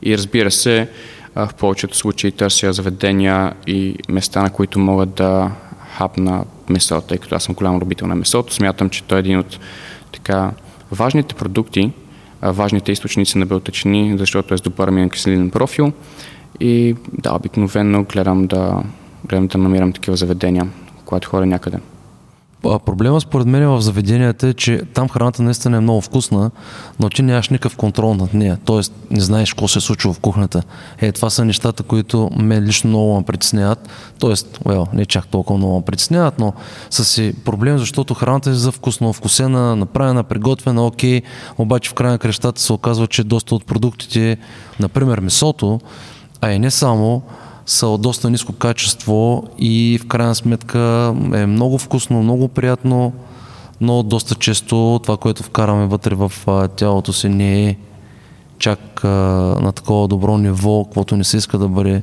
[0.03, 0.87] И разбира се,
[1.35, 5.51] в повечето случаи търся заведения и места, на които могат да
[5.97, 8.53] хапна месо, тъй като аз съм голям любител на месото.
[8.53, 9.59] Смятам, че той е един от
[10.11, 10.51] така
[10.91, 11.91] важните продукти,
[12.41, 15.91] важните източници на белтъчини, защото е с добър аминокиселинен профил.
[16.59, 18.83] И да, обикновено гледам да,
[19.25, 20.67] гледам да намирам такива заведения,
[21.05, 21.77] когато ходя някъде.
[22.63, 26.51] Проблема според мен в заведенията е, че там храната наистина е много вкусна,
[26.99, 28.57] но ти нямаш никакъв контрол над нея.
[28.65, 30.63] Тоест не знаеш какво се случва в кухнята.
[31.01, 33.89] Е, това са нещата, които мен лично много ме притесняват.
[34.19, 36.53] Тоест, well, не чак толкова много ме притесняват, но
[36.89, 41.21] са си проблем, защото храната е за вкусно, вкусена, направена, приготвена, окей,
[41.57, 44.37] обаче в края на крещата се оказва, че доста от продуктите,
[44.79, 45.79] например месото,
[46.41, 47.21] а и не само,
[47.65, 53.13] са от доста ниско качество и в крайна сметка е много вкусно, много приятно,
[53.81, 56.31] но доста често това, което вкараме вътре в
[56.75, 57.75] тялото си не е
[58.59, 59.07] чак а,
[59.61, 62.01] на такова добро ниво, каквото не се иска да бъде.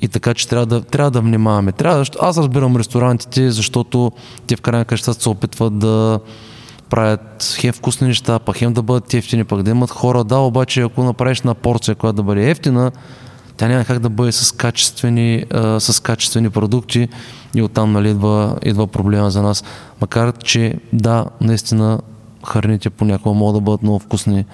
[0.00, 1.72] И така, че трябва да, трябва да внимаваме.
[1.72, 4.12] Трябва аз разбирам ресторантите, защото
[4.46, 6.20] те в крайна краща се опитват да
[6.90, 10.24] правят хем вкусни неща, пък хем да бъдат ефтини, пък да имат хора.
[10.24, 12.92] Да, обаче ако направиш на порция, която да бъде ефтина,
[13.60, 17.08] тя няма как да бъде с качествени, а, с качествени продукти
[17.54, 19.64] и оттам нали, идва, идва проблема за нас.
[20.00, 22.00] Макар, че да, наистина
[22.46, 24.44] храните понякога могат да бъдат много вкусни,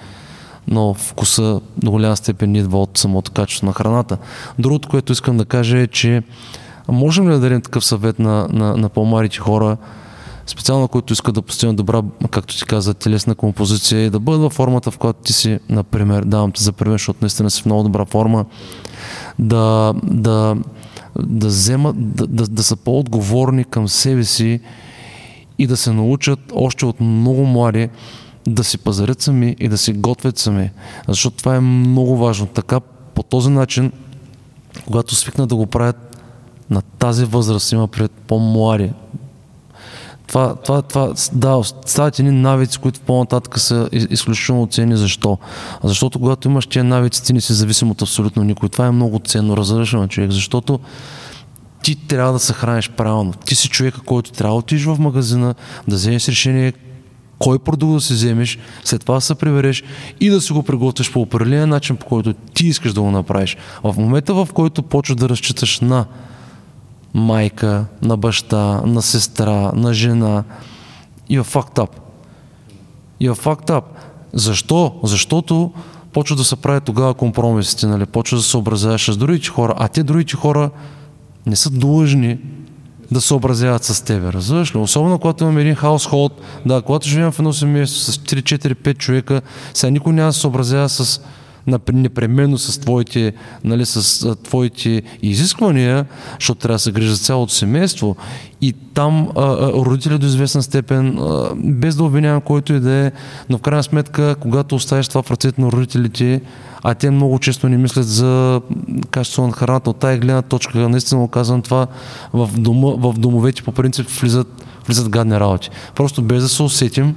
[0.67, 4.17] но вкуса до голяма степен идва от самото качество на храната.
[4.59, 6.23] Другото, което искам да кажа е, че
[6.87, 9.77] можем ли да дадем такъв съвет на, на, на по-малите хора,
[10.47, 14.53] специално които искат да постигнат добра, както ти каза, телесна композиция и да бъдат във
[14.53, 17.83] формата, в която ти си, например, давам ти за пример, защото наистина си в много
[17.83, 18.45] добра форма,
[19.39, 20.55] да, да,
[21.19, 24.59] да вземат, да, да, да са по-отговорни към себе си
[25.59, 27.89] и да се научат още от много млади
[28.47, 30.71] да си пазарят сами и да си готвят сами.
[31.07, 32.45] Защото това е много важно.
[32.45, 32.79] Така,
[33.13, 33.91] по този начин,
[34.85, 36.21] когато свикнат да го правят
[36.69, 38.91] на тази възраст, има пред по-млади,
[40.27, 44.97] това, това, това, да, стават едни навици, които по-нататък са изключително ценни.
[44.97, 45.37] Защо?
[45.83, 48.69] Защото когато имаш тези навици, ти не си зависим от абсолютно никой.
[48.69, 50.79] Това е много ценно, разрешено човек, защото
[51.83, 53.33] ти трябва да се храниш правилно.
[53.33, 55.55] Ти си човека, който трябва да отидеш в магазина,
[55.87, 56.73] да вземеш решение
[57.39, 59.83] кой продукт да си вземеш, след това да се прибереш
[60.19, 63.57] и да си го приготвиш по определен начин, по който ти искаш да го направиш.
[63.83, 66.05] В момента, в който почваш да разчиташ на
[67.17, 70.43] майка, на баща, на сестра, на жена.
[71.29, 71.89] You're fucked up.
[73.21, 73.83] You're fucked up.
[74.33, 74.95] Защо?
[75.03, 75.71] Защото
[76.13, 78.05] почва да се прави тогава компромисите, нали?
[78.05, 80.69] почва да се съобразяваш с другите хора, а те другите хора
[81.45, 82.37] не са длъжни
[83.11, 84.79] да се съобразяват с тебе, разбираш ли?
[84.79, 89.41] Особено когато имаме един хаусхолд, да, когато живеем в едно семейство с 3-4-5 човека,
[89.73, 91.21] сега никой няма да се съобразява с
[91.93, 96.05] непременно с твоите, нали, с твоите изисквания,
[96.39, 98.15] защото трябва да се грижи за цялото семейство.
[98.61, 103.11] И там а, родители до известна степен, а, без да обвинявам който и да е,
[103.49, 106.41] но в крайна сметка, когато оставиш това в ръцете на родителите,
[106.83, 108.61] а те много често не мислят за
[109.11, 109.89] качество на храната.
[109.89, 111.87] От тази гледна точка, наистина казвам това,
[112.33, 115.69] в, дома, в домовете по принцип влизат, влизат гадни работи.
[115.95, 117.15] Просто без да се усетим,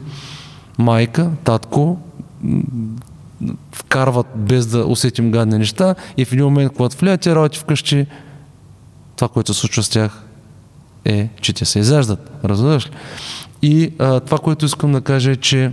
[0.78, 1.98] майка, татко,
[3.72, 8.06] вкарват без да усетим гадни неща и в един момент, когато влияят тези работи вкъщи,
[9.16, 10.22] това, което се случва с тях
[11.04, 12.30] е, че те се изяждат.
[12.44, 12.90] Разбираш ли?
[13.62, 15.72] И а, това, което искам да кажа е, че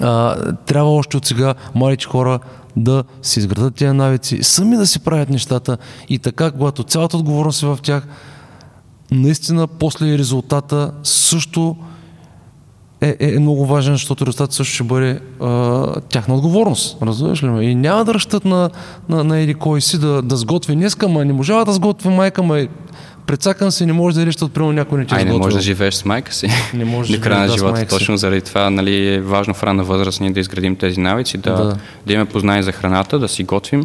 [0.00, 2.38] а, трябва още от сега младите хора
[2.76, 5.78] да си изградат тези навици, сами да си правят нещата
[6.08, 8.06] и така, когато цялата отговорност е в тях,
[9.10, 11.76] наистина после резултата също
[13.00, 16.98] е, е, е много важен, защото резултатът също ще бъде а, тяхна отговорност.
[17.02, 17.64] Разбираш ли ме?
[17.64, 18.70] И няма да ръщат на,
[19.08, 22.42] на, на еди кой си да, да сготви днеска, ма не можава да сготви майка,
[22.42, 22.66] ма
[23.26, 25.60] Предсакан си, не може да идеш, от примерно някой не ти Ай, не можеш да
[25.60, 26.48] живееш с майка си.
[26.74, 27.86] Не можеш До края на живота.
[27.86, 31.56] Точно заради това нали, е важно в ранна възраст ние да изградим тези навици, да,
[31.56, 31.76] да.
[32.06, 33.84] да имаме познание за храната, да си готвим,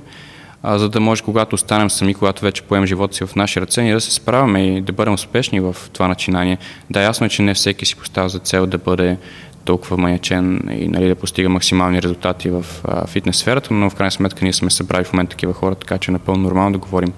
[0.63, 3.81] а, за да може, когато останем сами, когато вече поем живота си в наши ръце,
[3.81, 6.57] ние да се справяме и да бъдем успешни в това начинание.
[6.89, 9.17] Да, ясно е, че не всеки си поставя за цел да бъде
[9.65, 12.65] толкова маячен и нали, да постига максимални резултати в
[13.07, 16.11] фитнес сферата, но в крайна сметка ние сме събрали в момента такива хора, така че
[16.11, 17.13] е напълно нормално да говорим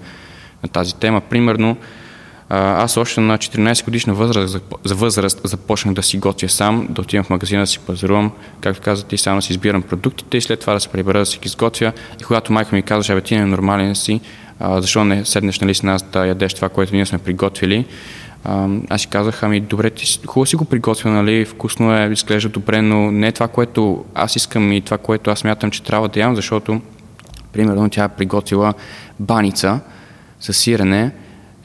[0.62, 1.20] на тази тема.
[1.20, 1.76] Примерно,
[2.56, 7.24] аз още на 14 годишна възраст, за възраст започнах да си готвя сам, да отивам
[7.24, 10.60] в магазина да си пазарувам, както казах, и само да си избирам продуктите и след
[10.60, 11.92] това да се прибера да си ги изготвя.
[12.20, 14.20] И когато майка ми казваше, абе ти не е нормален си,
[14.60, 17.86] а, защо не седнеш нали, с нас да ядеш това, което ние сме приготвили,
[18.88, 22.82] аз си казах, ами добре, ти хубаво си го приготвя, нали, вкусно е, изглежда добре,
[22.82, 26.20] но не е това, което аз искам и това, което аз мятам, че трябва да
[26.20, 26.80] ям, защото,
[27.52, 28.74] примерно, тя е приготвила
[29.20, 29.80] баница
[30.40, 31.12] с сирене,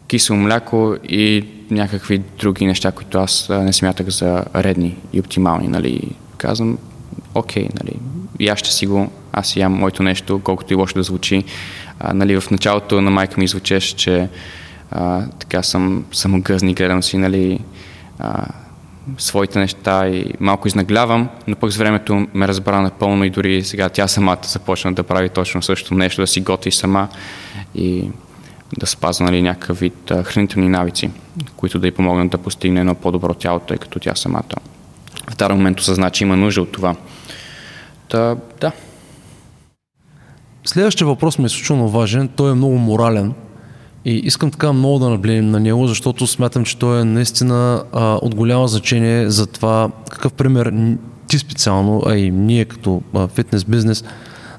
[0.10, 5.68] кисело мляко и някакви други неща, които аз не смятах за редни и оптимални.
[5.68, 6.02] Нали.
[6.38, 6.78] Казвам,
[7.36, 8.00] окей, нали,
[8.40, 11.44] и ще си го, аз ям моето нещо, колкото и лошо да звучи.
[12.00, 14.30] А, нали, в началото на майка ми звучеше, че
[14.92, 17.60] а, така съм самогъзни, гледам си нали,
[18.20, 18.46] а,
[19.18, 23.90] своите неща и малко изнаглявам, но пък с времето ме разбра напълно и дори сега
[23.90, 27.08] тя самата започна да прави точно също нещо, да си готви сама
[27.76, 28.10] и
[28.78, 31.12] да спазва нали, някакъв вид а, хранителни навици,
[31.56, 34.44] които да й помогнат да постигне едно по-добро тяло, тъй като тя самата
[35.30, 36.96] в даден момент осъзна, че има нужда от това.
[38.10, 38.72] Та, да.
[40.66, 42.28] Следващия въпрос ми е изключително важен.
[42.28, 43.34] Той е много морален.
[44.06, 48.16] И искам така много да наблегнем на него, защото смятам, че той е наистина а,
[48.16, 50.74] от голямо значение за това какъв пример
[51.28, 54.04] ти специално, а и ние като а, фитнес бизнес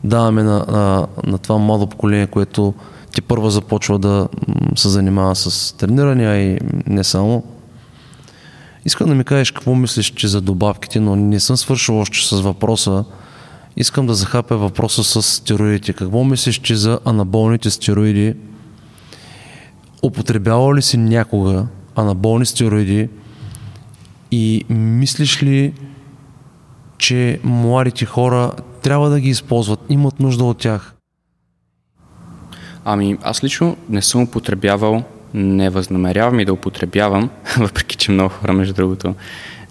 [0.05, 2.75] даваме на, на, на това младо поколение, което
[3.13, 4.29] ти първа започва да
[4.77, 7.45] се занимава с тренирания и не само.
[8.85, 12.41] Искам да ми кажеш какво мислиш, че за добавките, но не съм свършил още с
[12.41, 13.05] въпроса.
[13.77, 15.93] Искам да захапя въпроса с стероидите.
[15.93, 18.35] Какво мислиш, че за анаболните стероиди?
[20.03, 23.09] Употребявал ли си някога анаболни стероиди
[24.31, 25.73] и мислиш ли,
[26.99, 28.53] че младите хора
[28.83, 30.95] трябва да ги използват, имат нужда от тях?
[32.85, 35.03] Ами, аз лично не съм употребявал,
[35.35, 39.15] не възнамерявам и да употребявам, въпреки че много хора, между другото,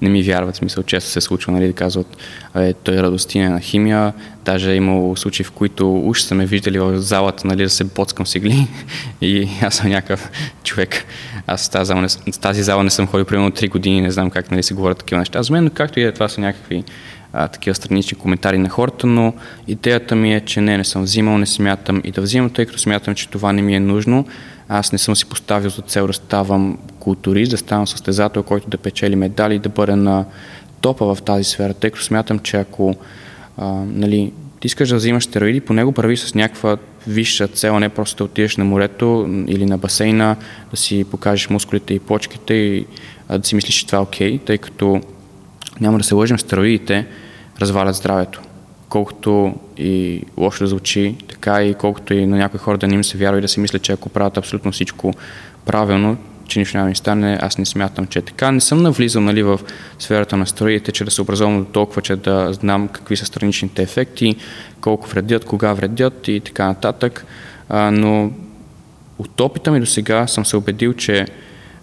[0.02, 2.18] не ми вярват, смисъл често се случва, нали, да казват,
[2.56, 4.14] е, той е радостина на химия,
[4.46, 7.84] даже е имало случаи, в които уж са ме виждали в залата, нали, да се
[7.84, 8.68] боцкам с игли
[9.22, 10.30] и аз съм някакъв
[10.64, 11.06] човек.
[11.48, 12.08] Аз тази зала не,
[12.42, 15.20] тази зала не съм ходил примерно 3 години, не знам как нали, се говорят такива
[15.20, 15.44] неща.
[15.44, 16.84] За мен, но както и е, това са някакви
[17.34, 19.34] а, такива странични коментари на хората, но
[19.68, 22.80] идеята ми е, че не, не съм взимал, не смятам и да взимам, тъй като
[22.80, 24.26] смятам, че това не ми е нужно.
[24.70, 28.78] Аз не съм си поставил за цел да ставам културист, да ставам състезател, който да
[28.78, 30.26] печели медали да бъда на
[30.82, 32.96] топа в тази сфера, тъй като смятам, че ако
[33.58, 36.78] а, нали, ти искаш да взимаш стероиди, по него прави с някаква
[37.08, 40.36] висша цел, не просто да отидеш на морето или на басейна,
[40.72, 42.86] да си покажеш мускулите и почките и
[43.30, 45.02] а, да си мислиш, че това е окей, okay, тъй като
[45.82, 47.08] няма да се лъжим, стероидите
[47.62, 48.42] развалят здравето.
[48.90, 53.04] Колкото и лошо да звучи, така и колкото и на някои хора да не им
[53.04, 55.14] се вярва и да си мислят, че ако правят абсолютно всичко
[55.66, 56.18] правилно,
[56.48, 58.52] че нищо няма ми стане, аз не смятам, че е така.
[58.52, 59.60] Не съм навлизал нали, в
[60.00, 63.82] сферата на стероидите, че да се образувам до толкова, че да знам какви са страничните
[63.82, 64.36] ефекти,
[64.82, 67.26] колко вредят, кога вредят и така нататък.
[67.70, 68.32] А, но
[69.20, 71.26] от опита ми до сега съм се убедил, че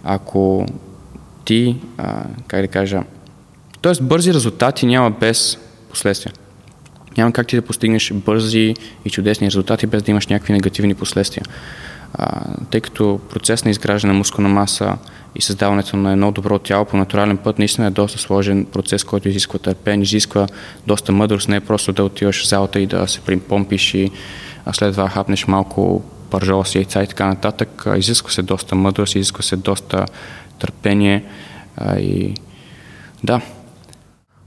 [0.05, 0.67] ако
[1.45, 3.03] ти, а, как да кажа,
[3.87, 5.59] Тоест бързи резултати няма без
[5.91, 6.33] последствия.
[7.19, 8.75] няма как ти да постигнеш бързи
[9.05, 11.45] и чудесни резултати без да имаш някакви негативни последствия.
[12.15, 14.97] А, тъй като процес на изграждане на мускулна маса
[15.35, 19.29] и създаването на едно добро тяло по натурален път наистина е доста сложен процес, който
[19.29, 20.47] изисква търпение, изисква
[20.87, 24.11] доста мъдрост, не е просто да отиваш в залата и да се примпомпиш и
[24.73, 27.85] след това хапнеш малко пържола с яйца и така нататък.
[27.97, 30.05] Изисква се доста мъдрост, изисква се доста
[30.59, 31.25] търпение
[31.77, 32.35] а, и
[33.25, 33.41] да,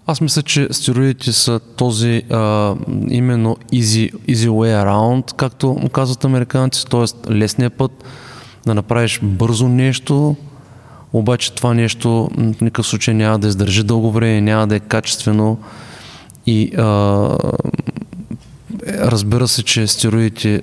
[0.09, 2.75] аз мисля, че стероидите са този а,
[3.09, 7.31] именно easy, easy way around, както казват американци, т.е.
[7.31, 8.03] лесният път
[8.65, 10.35] да направиш бързо нещо,
[11.13, 15.57] обаче това нещо в никакъв случай няма да издържи дълго време, няма да е качествено
[16.45, 16.83] и а,
[18.87, 20.61] разбира се, че стероидите,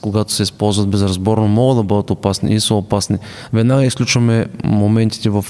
[0.00, 3.18] когато се използват безразборно, могат да бъдат опасни и са опасни.
[3.52, 5.44] Веднага изключваме моментите, в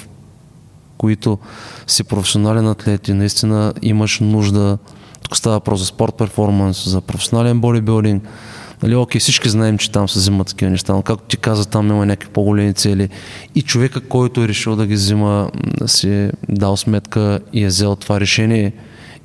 [1.03, 1.39] които
[1.87, 4.79] си професионален атлет и наистина имаш нужда,
[5.23, 8.25] тук става въпрос за спорт перформанс, за професионален бодибилдинг,
[8.83, 11.89] Нали, окей, всички знаем, че там се взимат такива неща, но както ти каза, там
[11.89, 13.09] има някакви по-големи цели.
[13.55, 15.51] И човека, който е решил да ги взима,
[15.87, 18.73] си е дал сметка и е взел това решение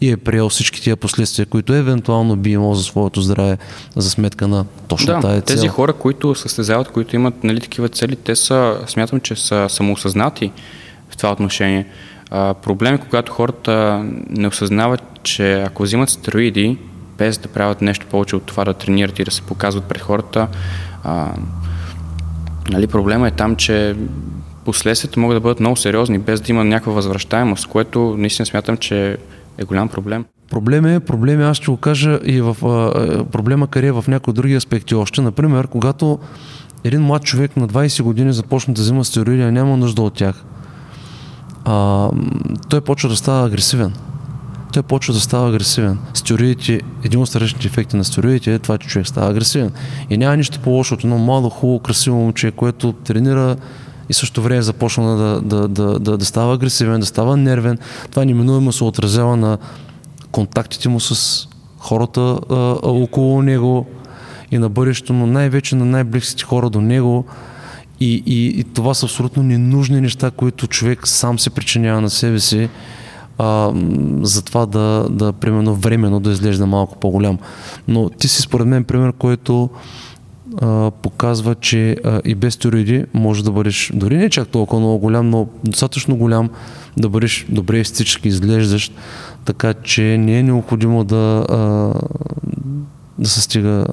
[0.02, 3.58] и е приел всички тия последствия, които евентуално би имал за своето здраве
[3.96, 5.56] за сметка на точно да, тая цел.
[5.56, 10.52] тези хора, които състезават, които имат нали, такива цели, те са, смятам, че са самоосъзнати
[11.10, 11.86] в това отношение.
[12.32, 16.78] А, проблем е, когато хората не осъзнават, че ако взимат стероиди,
[17.18, 20.48] без да правят нещо повече от това да тренират и да се показват пред хората,
[21.04, 21.34] а,
[22.70, 23.96] нали, проблема е там, че
[24.66, 29.18] последствията могат да бъдат много сериозни, без да има някаква възвръщаемост, което наистина смятам, че
[29.58, 30.26] е голям проблем.
[30.50, 34.06] Проблем е, проблем е, аз ще го кажа и в а, проблема къде е в
[34.08, 35.22] някои други аспекти още.
[35.22, 36.20] Например, когато
[36.84, 40.44] един млад човек на 20 години започне да взима стероиди, а няма нужда от тях
[41.68, 42.10] а,
[42.70, 43.94] той почва да става агресивен.
[44.74, 45.98] Той почва да става агресивен.
[46.14, 49.72] Стероидите, един от страничните ефекти на стероидите е това, че човек става агресивен.
[50.10, 53.56] И няма нищо по-лошо от едно младо, хубаво, красиво момче, което тренира
[54.10, 57.78] и също време започна да, да, да, да, да става агресивен, да става нервен.
[58.12, 59.58] Това неминуемо се отразява на
[60.32, 61.48] контактите му с
[61.78, 63.88] хората а, около него
[64.52, 67.26] и на бъдещето, но най-вече на най-близките хора до него
[68.00, 72.40] и, и, и това са абсолютно ненужни неща, които човек сам се причинява на себе
[72.40, 72.70] си,
[73.38, 73.74] а,
[74.22, 77.38] за това да, да, примерно, временно да изглежда малко по-голям.
[77.88, 79.70] Но ти си според мен пример, който
[80.62, 85.00] а, показва, че а, и без стероиди може да бъдеш, дори не чак толкова много
[85.00, 86.50] голям, но достатъчно голям,
[86.98, 88.94] да бъдеш добре естетически изглеждащ,
[89.46, 91.58] така че не е необходимо да, а,
[93.20, 93.86] да се стига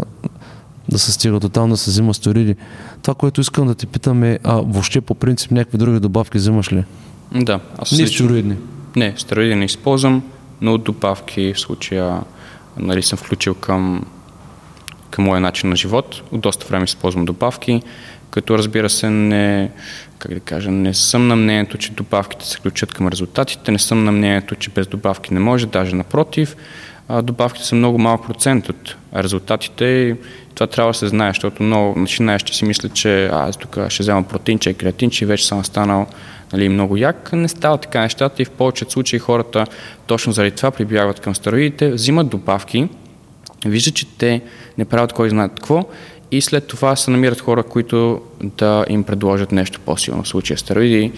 [0.89, 2.57] да се стига до там да се взима стериди.
[3.03, 6.72] Това, което искам да те питам е, а въобще по принцип някакви други добавки взимаш
[6.72, 6.85] ли?
[7.32, 7.61] Да.
[7.78, 8.57] Аз не стероидни?
[8.97, 10.22] Не, стероиди не използвам,
[10.61, 12.20] но добавки в случая
[12.76, 14.05] нали, съм включил към,
[15.11, 16.22] към моя начин на живот.
[16.32, 17.82] От доста време използвам добавки,
[18.30, 19.70] като разбира се не,
[20.18, 24.05] как да кажа, не съм на мнението, че добавките се включат към резултатите, не съм
[24.05, 26.57] на мнението, че без добавки не може, даже напротив,
[27.11, 30.14] добавките са много малък процент от резултатите и
[30.55, 34.22] това трябва да се знае, защото много начинаещи си мислят, че аз тук ще взема
[34.22, 36.07] протеинче и креатинче и вече съм станал
[36.52, 37.32] нали, много як.
[37.32, 39.66] Не става така нещата и в повечето случаи хората
[40.07, 42.88] точно заради това прибягват към стероидите, взимат добавки,
[43.66, 44.42] виждат, че те
[44.78, 45.84] не правят кой знае какво
[46.30, 51.12] и след това се намират хора, които да им предложат нещо по-силно, в случая стероиди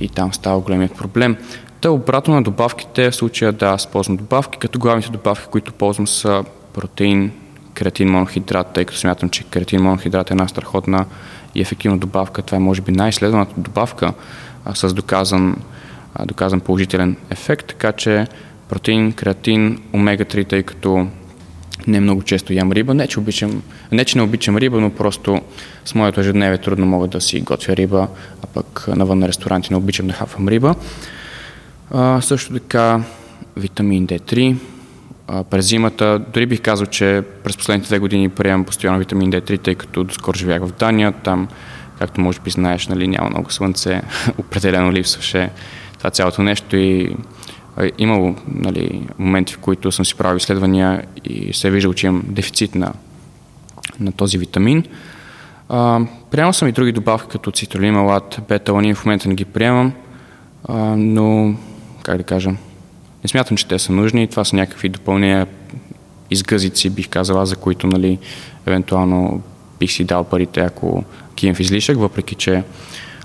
[0.00, 1.36] и там става големият проблем.
[1.84, 6.06] Та обратно на добавките, в случая да, аз ползвам добавки, като главните добавки, които ползвам
[6.06, 7.32] са протеин,
[7.74, 11.06] креатин монохидрат, тъй като смятам, че креатин монохидрат е една страхотна
[11.54, 12.42] и ефективна добавка.
[12.42, 14.12] Това е може би най-изследваната добавка
[14.64, 15.56] а, с доказан,
[16.14, 18.26] а, доказан положителен ефект, така че
[18.68, 21.06] протеин, креатин, омега-3, тъй като
[21.86, 22.94] не много често ям риба.
[22.94, 23.62] Не че, обичам,
[23.92, 25.40] не, че не обичам риба, но просто
[25.84, 28.08] с моето ежедневие трудно мога да си готвя риба,
[28.42, 30.74] а пък навън на ресторанти не обичам да хапвам риба.
[31.90, 33.00] А, също така
[33.56, 34.56] витамин D3,
[35.28, 36.18] а, през зимата.
[36.32, 40.38] Дори бих казал, че през последните две години приемам постоянно витамин D3, тъй като доскоро
[40.38, 41.12] живях в Дания.
[41.12, 41.48] Там,
[41.98, 44.02] както може би знаеш, нали, няма много слънце.
[44.38, 45.50] Определено липсваше
[45.98, 47.16] това цялото нещо и
[47.98, 52.22] имало нали, моменти, в които съм си правил изследвания и се е виждал, че имам
[52.26, 52.92] дефицит на,
[54.00, 54.84] на този витамин.
[55.68, 59.92] А, приемал съм и други добавки, като цитролималат, бета в момента не ги приемам,
[60.68, 61.54] а, но,
[62.04, 62.50] как да кажа,
[63.24, 64.28] не смятам, че те са нужни.
[64.28, 65.46] Това са някакви допълнения,
[66.30, 68.18] изгъзици, бих казала, за които, нали,
[68.66, 69.42] евентуално
[69.78, 72.62] бих си дал парите, ако кием в излишък, въпреки че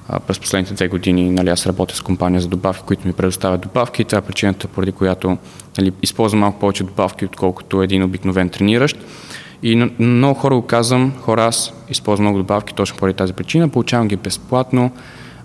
[0.07, 3.61] а, през последните две години нали, аз работя с компания за добавки, които ми предоставят
[3.61, 4.03] добавки.
[4.03, 5.37] Това е причината, поради която
[5.77, 8.97] нали, използвам малко повече добавки, отколкото един обикновен трениращ.
[9.63, 14.07] И много хора го казвам, хора аз използвам много добавки точно поради тази причина, получавам
[14.07, 14.91] ги безплатно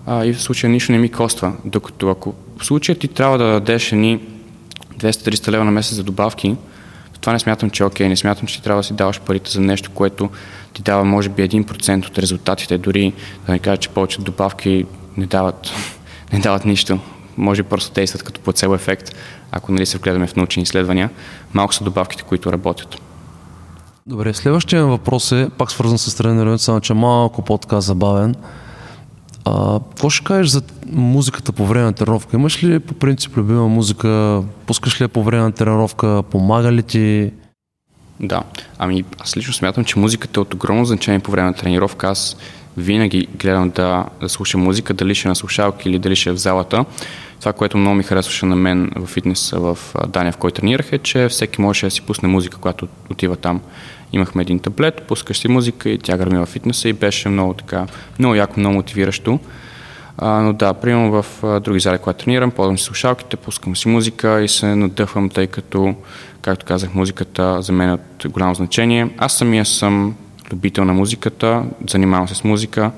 [0.05, 1.53] а, и в случая нищо не ми коства.
[1.65, 4.19] Докато ако в случая ти трябва да дадеш ни
[4.97, 6.55] 200-300 лева на месец за добавки,
[7.25, 8.09] това не смятам, че е окей.
[8.09, 10.29] Не смятам, че ти трябва да си даваш парите за нещо, което
[10.73, 13.13] ти дава може би 1% от резултатите, дори
[13.45, 14.85] да не кажа, че повечето добавки
[15.17, 15.71] не дават,
[16.33, 16.99] не дават нищо.
[17.37, 19.15] Може би просто действат като плацебо ефект,
[19.51, 21.09] ако нали се вгледаме в научни изследвания.
[21.53, 23.01] Малко са добавките, които работят.
[24.07, 28.35] Добре, следващия въпрос е, пак свързан с тренирането, само че малко по-така забавен.
[29.45, 32.37] А, какво ще кажеш за музиката по време на тренировка?
[32.37, 34.43] Имаш ли по принцип любима музика?
[34.65, 36.23] Пускаш ли я по време на тренировка?
[36.31, 37.31] Помага ли ти?
[38.19, 38.43] Да,
[38.77, 42.07] ами аз лично смятам, че музиката е от огромно значение по време на тренировка.
[42.07, 42.37] Аз
[42.77, 46.33] винаги гледам да, да слушам музика, дали ще е на слушалки или дали ще е
[46.33, 46.85] в залата.
[47.39, 49.77] Това, което много ми харесваше на мен в фитнеса в
[50.07, 53.61] Дания, в който тренирах, е, че всеки може да си пусне музика, когато отива там.
[54.13, 57.87] Имахме един таблет, пускаш си музика и тя гърми във фитнеса и беше много така,
[58.19, 59.39] много яко, много мотивиращо.
[60.17, 61.25] А, но да, примерно в
[61.59, 65.95] други зали, когато тренирам, ползвам си слушалките, пускам си музика и се надъхвам, тъй като,
[66.41, 69.09] както казах, музиката за мен е от голямо значение.
[69.17, 70.15] Аз самия съм
[70.51, 72.91] любител на музиката, занимавам се с музика,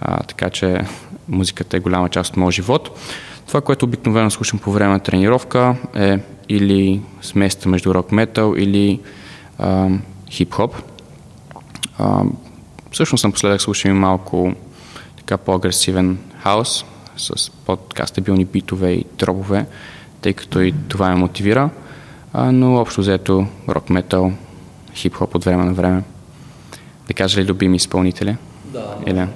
[0.00, 0.80] а, така че
[1.28, 2.98] музиката е голяма част от моят живот.
[3.46, 6.18] Това, което обикновено слушам по време на тренировка е
[6.48, 9.00] или сместа между рок-метал или
[9.58, 9.88] а,
[10.30, 10.74] хип-хоп.
[11.98, 12.22] А,
[12.90, 14.54] всъщност напоследък слушам и малко
[15.16, 16.84] така по-агресивен хаос
[17.16, 19.66] с по-така стабилни битове и дробове,
[20.20, 21.70] тъй като и това ме мотивира.
[22.32, 24.32] А, но общо взето рок-метал,
[24.94, 26.02] хип-хоп от време на време.
[27.08, 28.36] Да кажа ли любими изпълнители?
[28.64, 28.96] Да.
[29.06, 29.26] Или?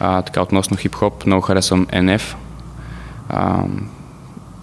[0.00, 2.34] А, така, относно хип-хоп, много харесвам NF.
[3.28, 3.64] А,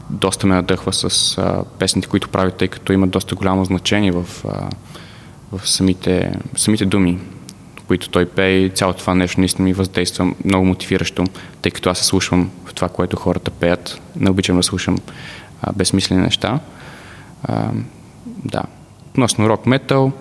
[0.09, 4.25] доста ме надъхва с а, песните, които прави, тъй като имат доста голямо значение в,
[4.47, 4.69] а,
[5.51, 7.19] в самите, самите думи,
[7.87, 11.25] които той пее и цялото това нещо наистина ми въздейства много мотивиращо,
[11.61, 14.01] тъй като аз се слушам в това, което хората пеят.
[14.15, 14.97] Не обичам да слушам
[15.61, 16.59] а, безсмислени неща.
[17.43, 17.69] А,
[18.25, 18.63] да.
[19.09, 20.11] Относно рок-метал,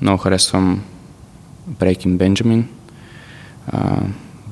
[0.00, 0.82] много харесвам
[1.70, 2.62] Breaking Benjamin,
[3.72, 4.02] uh,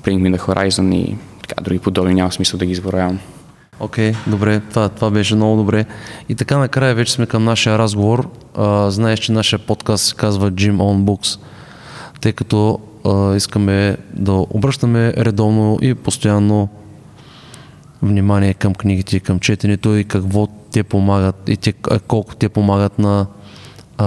[0.03, 3.19] Bring Me The Horizon и така, други подобни, няма смисъл да ги изборявам.
[3.81, 5.85] Окей, okay, добре, това, това беше много добре.
[6.29, 8.31] И така накрая вече сме към нашия разговор.
[8.57, 11.41] А, знаеш, че нашия подкаст се казва Gym on Books,
[12.21, 16.69] тъй като а, искаме да обръщаме редовно и постоянно
[18.03, 21.73] внимание към книгите и към четенето и какво те помагат и те,
[22.09, 23.27] колко те помагат на,
[23.99, 24.07] а,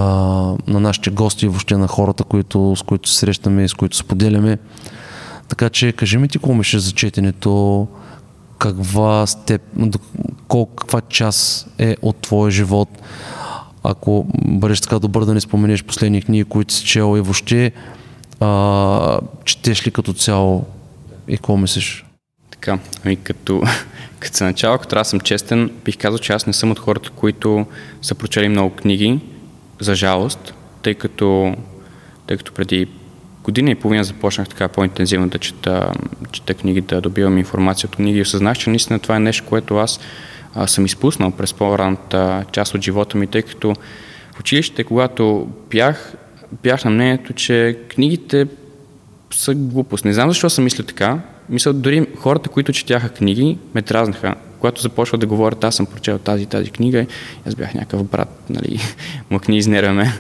[0.68, 3.98] на нашите гости и въобще на хората, които, с които се срещаме и с които
[3.98, 4.58] споделяме.
[5.48, 7.88] Така че кажи ми ти какво мише за четенето,
[8.62, 9.62] каква степ,
[10.50, 12.90] каква част е от твоя живот,
[13.84, 17.72] ако бъдеш така добър да не споменеш последни книги, които си чел и въобще
[18.40, 20.66] а, четеш ли като цяло
[21.28, 22.06] и какво мислиш?
[22.52, 23.64] Така, ами като,
[24.20, 27.10] като се начало, като аз съм честен, бих казал, че аз не съм от хората,
[27.10, 27.66] които
[28.02, 29.20] са прочели много книги,
[29.80, 31.56] за жалост, тъй като,
[32.28, 32.88] тъй като преди
[33.44, 35.92] година и половина започнах така по-интензивно да чета,
[36.32, 39.78] чета книги, да добивам информация от книги и осъзнах, че наистина това е нещо, което
[39.78, 40.00] аз
[40.56, 43.76] а, съм изпуснал през по-ранната част от живота ми, тъй като
[44.36, 46.14] в училище, когато бях,
[46.64, 48.48] бях на мнението, че книгите
[49.32, 50.06] са глупост.
[50.06, 51.20] Не знам защо съм мисля така.
[51.50, 54.36] Мисля, дори хората, които четяха книги, ме дразнаха.
[54.60, 57.06] Когато започва да говорят, аз съм прочел тази тази книга,
[57.48, 58.80] аз бях някакъв брат, нали,
[59.30, 60.14] мъкни, изнервяме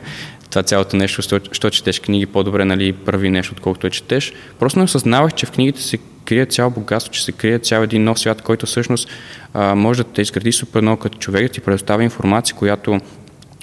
[0.52, 1.22] това цялото нещо,
[1.52, 4.34] що, четеш книги, по-добре нали, първи нещо, отколкото я четеш.
[4.60, 8.04] Просто не осъзнавах, че в книгите се крие цяло богатство, че се крие цял един
[8.04, 9.10] нов свят, който всъщност
[9.54, 13.00] а, може да те изгради супер много като човек, да ти предоставя информация, която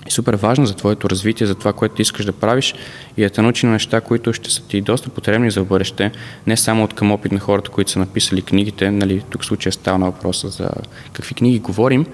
[0.06, 2.74] е супер важна за твоето развитие, за това, което ти искаш да правиш
[3.16, 6.10] и да те научи на неща, които ще са ти доста потребни за бъдеще,
[6.46, 9.72] не само от към опит на хората, които са написали книгите, нали, тук в случая
[9.72, 10.70] става на въпроса за
[11.12, 12.06] какви книги говорим,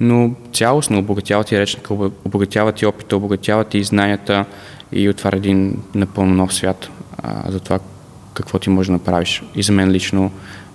[0.00, 1.94] но цялостно обогатяват и речника,
[2.24, 4.44] обогатяват и опита, обогатяват и знанията
[4.92, 6.90] и отваря един напълно нов свят
[7.22, 7.78] а, за това
[8.34, 9.42] какво ти можеш да направиш.
[9.54, 10.30] И за мен лично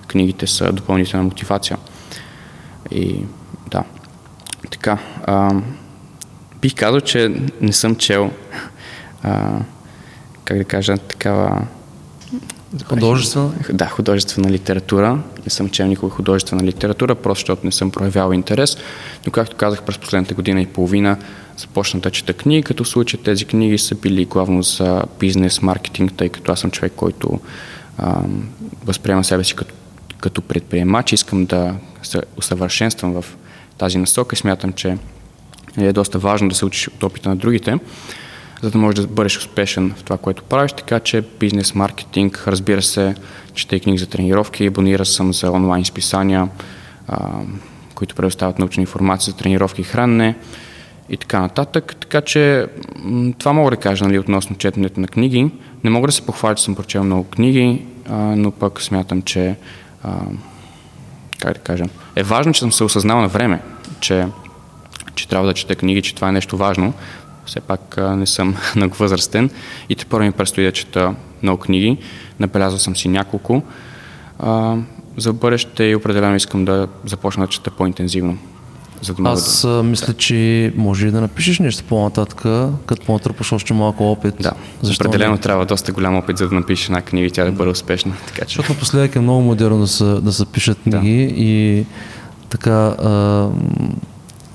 [0.08, 1.78] книгите са допълнителна мотивация.
[2.92, 3.20] И
[3.72, 3.84] да,
[4.72, 4.98] така.
[5.24, 5.56] А,
[6.62, 8.32] бих казал, че не съм чел
[9.24, 9.60] а,
[10.44, 11.68] как да кажа, такава
[12.84, 13.52] Художествена?
[13.74, 15.20] Да, художествена литература.
[15.46, 18.78] Не съм чел никога художествена литература, просто защото не съм проявял интерес.
[19.26, 21.18] Но както казах, през последната година и половина
[21.58, 26.14] започна да чета книги, като в случай тези книги са били главно за бизнес, маркетинг,
[26.18, 27.40] тъй като аз съм човек, който
[27.98, 28.22] а,
[28.86, 29.74] възприемам себе си като,
[30.20, 33.26] като предприемач, искам да се усъвършенствам в
[33.78, 34.98] тази насока и смятам, че
[35.78, 37.80] е доста важно да се учиш от опита на другите,
[38.62, 40.72] за да можеш да бъдеш успешен в това, което правиш.
[40.72, 43.16] Така че бизнес, маркетинг, разбира се,
[43.54, 46.50] чете книги за тренировки, абонира съм за онлайн списания,
[47.08, 47.30] а,
[47.96, 50.36] които предоставят научна информация за тренировки и хранене
[51.10, 51.96] и така нататък.
[52.00, 52.68] Така че
[53.38, 55.52] това мога да кажа нали, относно четенето на книги.
[55.84, 59.56] Не мога да се похваля, че съм прочел много книги, а, но пък смятам, че
[60.04, 60.14] а,
[61.40, 61.84] как да кажа,
[62.16, 63.62] е важно, че съм се осъзнал на време,
[64.00, 64.28] че,
[65.16, 66.94] че трябва да чета книги, че това е нещо важно.
[67.46, 69.50] Все пак не съм много възрастен
[69.90, 71.98] и те първо ми предстои да чета много книги.
[72.40, 73.64] Набелязал съм си няколко.
[74.40, 74.76] А,
[75.18, 78.38] за бъдеще и определено искам да започна да чета по-интензивно.
[79.02, 79.84] За да Аз да...
[79.84, 82.38] мисля, че може и да напишеш нещо по-нататък,
[82.86, 84.36] като натрупаш още малко опит.
[84.40, 85.40] Да, Защо определено не?
[85.40, 88.14] трябва доста голям опит, за да напишеш една книга и тя да бъде успешна.
[88.28, 88.56] Така, че...
[88.56, 91.34] Защото напоследък е много модерно да се, да се пишат книги да.
[91.42, 91.86] и
[92.50, 93.50] така а,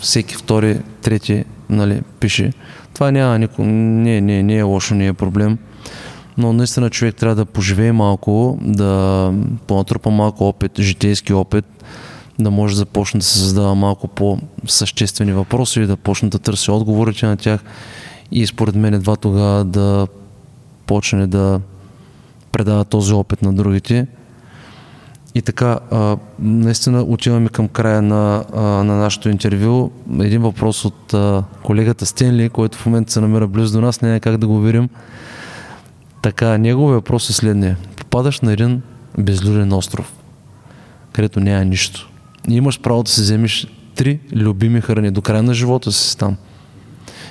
[0.01, 2.53] всеки втори, трети нали, пише.
[3.01, 3.63] Това няма нико...
[3.65, 5.59] не, не, не е лошо, не е проблем.
[6.39, 9.33] Но наистина човек трябва да поживее малко, да
[9.67, 11.65] понатрупа малко опит, житейски опит,
[12.39, 16.71] да може да започне да се създава малко по-съществени въпроси и да почне да търси
[16.71, 17.65] отговорите на тях
[18.33, 20.07] и според мен едва тогава да
[20.87, 21.61] почне да
[22.53, 24.07] предава този опит на другите.
[25.35, 29.91] И така, а, наистина отиваме към края на, а, на нашето интервю.
[30.21, 34.21] Един въпрос от а, колегата Стенли, който в момента се намира близо до нас, е
[34.21, 34.89] как да го видим.
[36.23, 37.77] Така, неговият въпрос е следния.
[37.97, 38.83] Попадаш на един
[39.19, 40.13] безлюден остров,
[41.13, 42.11] където няма нищо
[42.49, 46.37] и имаш право да си вземеш три любими храни до края на живота си там.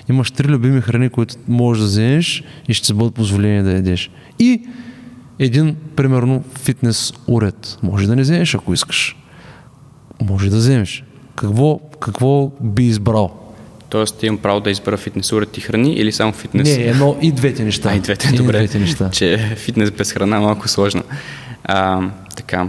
[0.10, 4.12] Имаш три любими храни, които можеш да вземеш и ще бъдат позволени да ядеш.
[4.40, 4.62] И
[5.40, 7.78] един, примерно, фитнес уред.
[7.84, 9.18] Може да не вземеш, ако искаш.
[10.22, 11.04] Може да вземеш.
[11.36, 13.36] Какво, какво би избрал?
[13.90, 16.78] Тоест имам право да избера фитнес уред и храни или само фитнес?
[16.78, 17.90] Не, но и двете неща.
[17.90, 18.58] А, и двете, и добре.
[18.58, 19.10] Двете неща.
[19.10, 21.04] Че фитнес без храна е малко сложно.
[21.64, 22.02] А,
[22.36, 22.68] така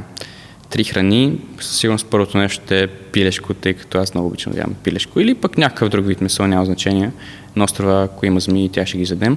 [0.71, 4.59] три храни, със сигурност първото нещо ще е пилешко, тъй като аз много обичам да
[4.59, 5.21] ям пилешко.
[5.21, 7.11] Или пък някакъв друг вид месо, няма значение.
[7.57, 9.37] На острова, ако има змии, тя ще ги задем.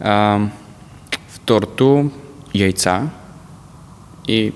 [0.00, 0.40] А,
[1.28, 2.10] второто,
[2.56, 3.10] яйца.
[4.28, 4.52] И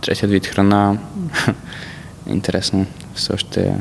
[0.00, 0.98] третият вид храна,
[2.26, 3.74] интересно, все още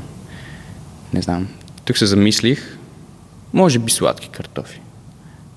[1.13, 1.47] не знам.
[1.85, 2.77] Тук се замислих,
[3.53, 4.81] може би сладки картофи.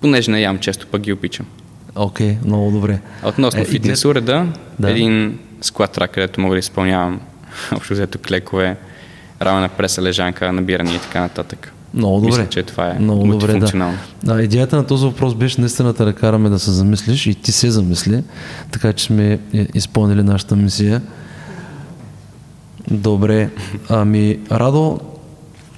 [0.00, 1.46] Понеже не ям често, пък ги обичам.
[1.94, 3.00] Окей, okay, много добре.
[3.24, 4.46] Относно е, фитнес уреда,
[4.78, 4.90] да.
[4.90, 7.20] един склад трак, където мога да изпълнявам
[7.72, 8.76] общо взето клекове,
[9.42, 11.72] рамена преса, лежанка, набиране и така нататък.
[11.94, 12.30] Много добре.
[12.30, 13.92] Мисля, че това е Много добре, да.
[14.24, 14.42] да.
[14.42, 18.22] Идеята на този въпрос беше наистина да караме да се замислиш и ти се замисли,
[18.70, 19.38] така че сме
[19.74, 21.02] изпълнили нашата мисия.
[22.90, 23.50] Добре.
[23.88, 25.00] Ами, Радо,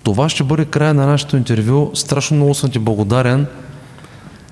[0.02, 1.90] това ще бъде края на нашето интервю.
[1.94, 3.46] Страшно много съм ти благодарен,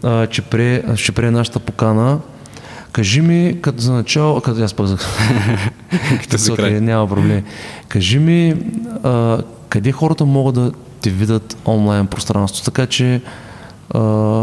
[0.03, 2.19] а, че прие, ще прие нашата покана.
[2.93, 4.75] Кажи ми, като за начало, като аз
[6.23, 6.81] като за край.
[6.81, 7.45] Няма проблем.
[7.89, 8.55] Кажи ми,
[9.03, 9.39] а,
[9.69, 13.21] къде хората могат да те видят онлайн пространство, така че
[13.91, 14.01] а,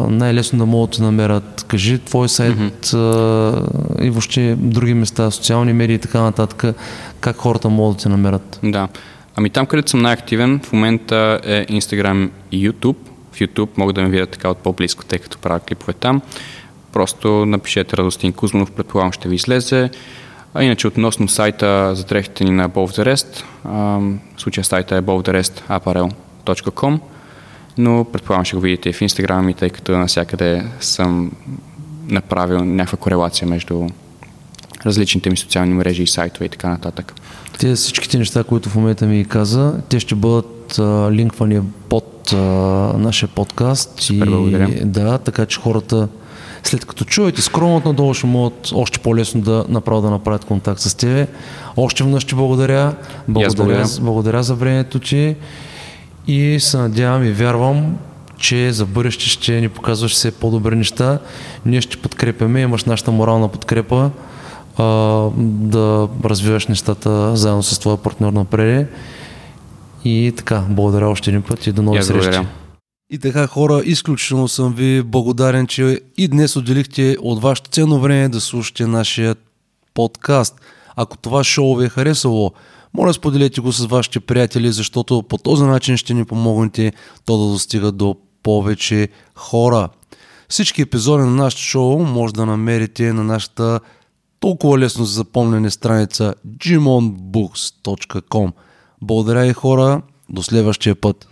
[0.10, 1.66] най-лесно да могат да намерят.
[1.68, 4.00] Кажи твой сайт mm-hmm.
[4.00, 6.76] а, и въобще други места, социални медии и така нататък,
[7.20, 8.60] как хората могат да те намерят.
[8.64, 8.88] Да.
[9.36, 12.96] Ами там, където съм най-активен, в момента е Instagram и YouTube.
[13.32, 16.22] В YouTube могат да ме видят така от по-близко, тъй като правя клипове там.
[16.92, 19.90] Просто напишете Радостин Кузманов, предполагам ще ви излезе.
[20.54, 23.44] А иначе относно сайта за дрехите ни на Above the Rest,
[24.38, 25.02] в случая сайта е
[26.46, 27.00] abovetherestapparel.com,
[27.78, 31.32] но предполагам ще го видите в Instagram и тъй като навсякъде съм
[32.08, 33.88] направил някаква корелация между
[34.86, 37.14] различните ми социални мрежи и сайтове и така нататък.
[37.60, 42.38] Те всичките неща, които в момента ми каза, те ще бъдат а, линквани под а,
[42.98, 44.02] нашия подкаст.
[44.02, 44.86] Супер, и, благодаря.
[44.86, 46.08] Да, така че хората
[46.64, 50.96] след като чуете скромното надолу, ще могат още по-лесно да направят да направят контакт с
[50.96, 51.28] тебе.
[51.78, 52.96] Още веднъж ти благодаря.
[53.28, 53.88] Благодаря, благодаря.
[54.02, 55.36] благодаря за времето ти
[56.28, 57.98] и се надявам и вярвам,
[58.38, 61.20] че за бъдеще ще ни показваш все по-добри неща.
[61.66, 64.12] Ние ще подкрепяме, имаш нашата морална подкрепа
[64.78, 64.84] а,
[65.38, 68.94] да развиваш нещата заедно с твоя партньор напред.
[70.06, 72.14] И така, благодаря още един път и до нови срещи.
[72.14, 72.48] Благодаря.
[73.12, 78.30] И така хора, изключително съм ви благодарен, че и днес отделихте от вашето ценно време
[78.30, 79.36] да слушате нашия
[79.94, 80.62] подкаст.
[80.96, 82.52] Ако това шоу ви е харесало,
[82.94, 86.94] моля споделете го с вашите приятели, защото по този начин ще ни помогнете
[87.26, 89.90] то да достига до повече хора.
[90.50, 93.80] Всички епизоди на нашото шоу може да намерите на нашата
[94.40, 98.52] толкова лесно за запомнене страница jimonbooks.com
[99.02, 101.28] Благодаря и хора, до следващия път.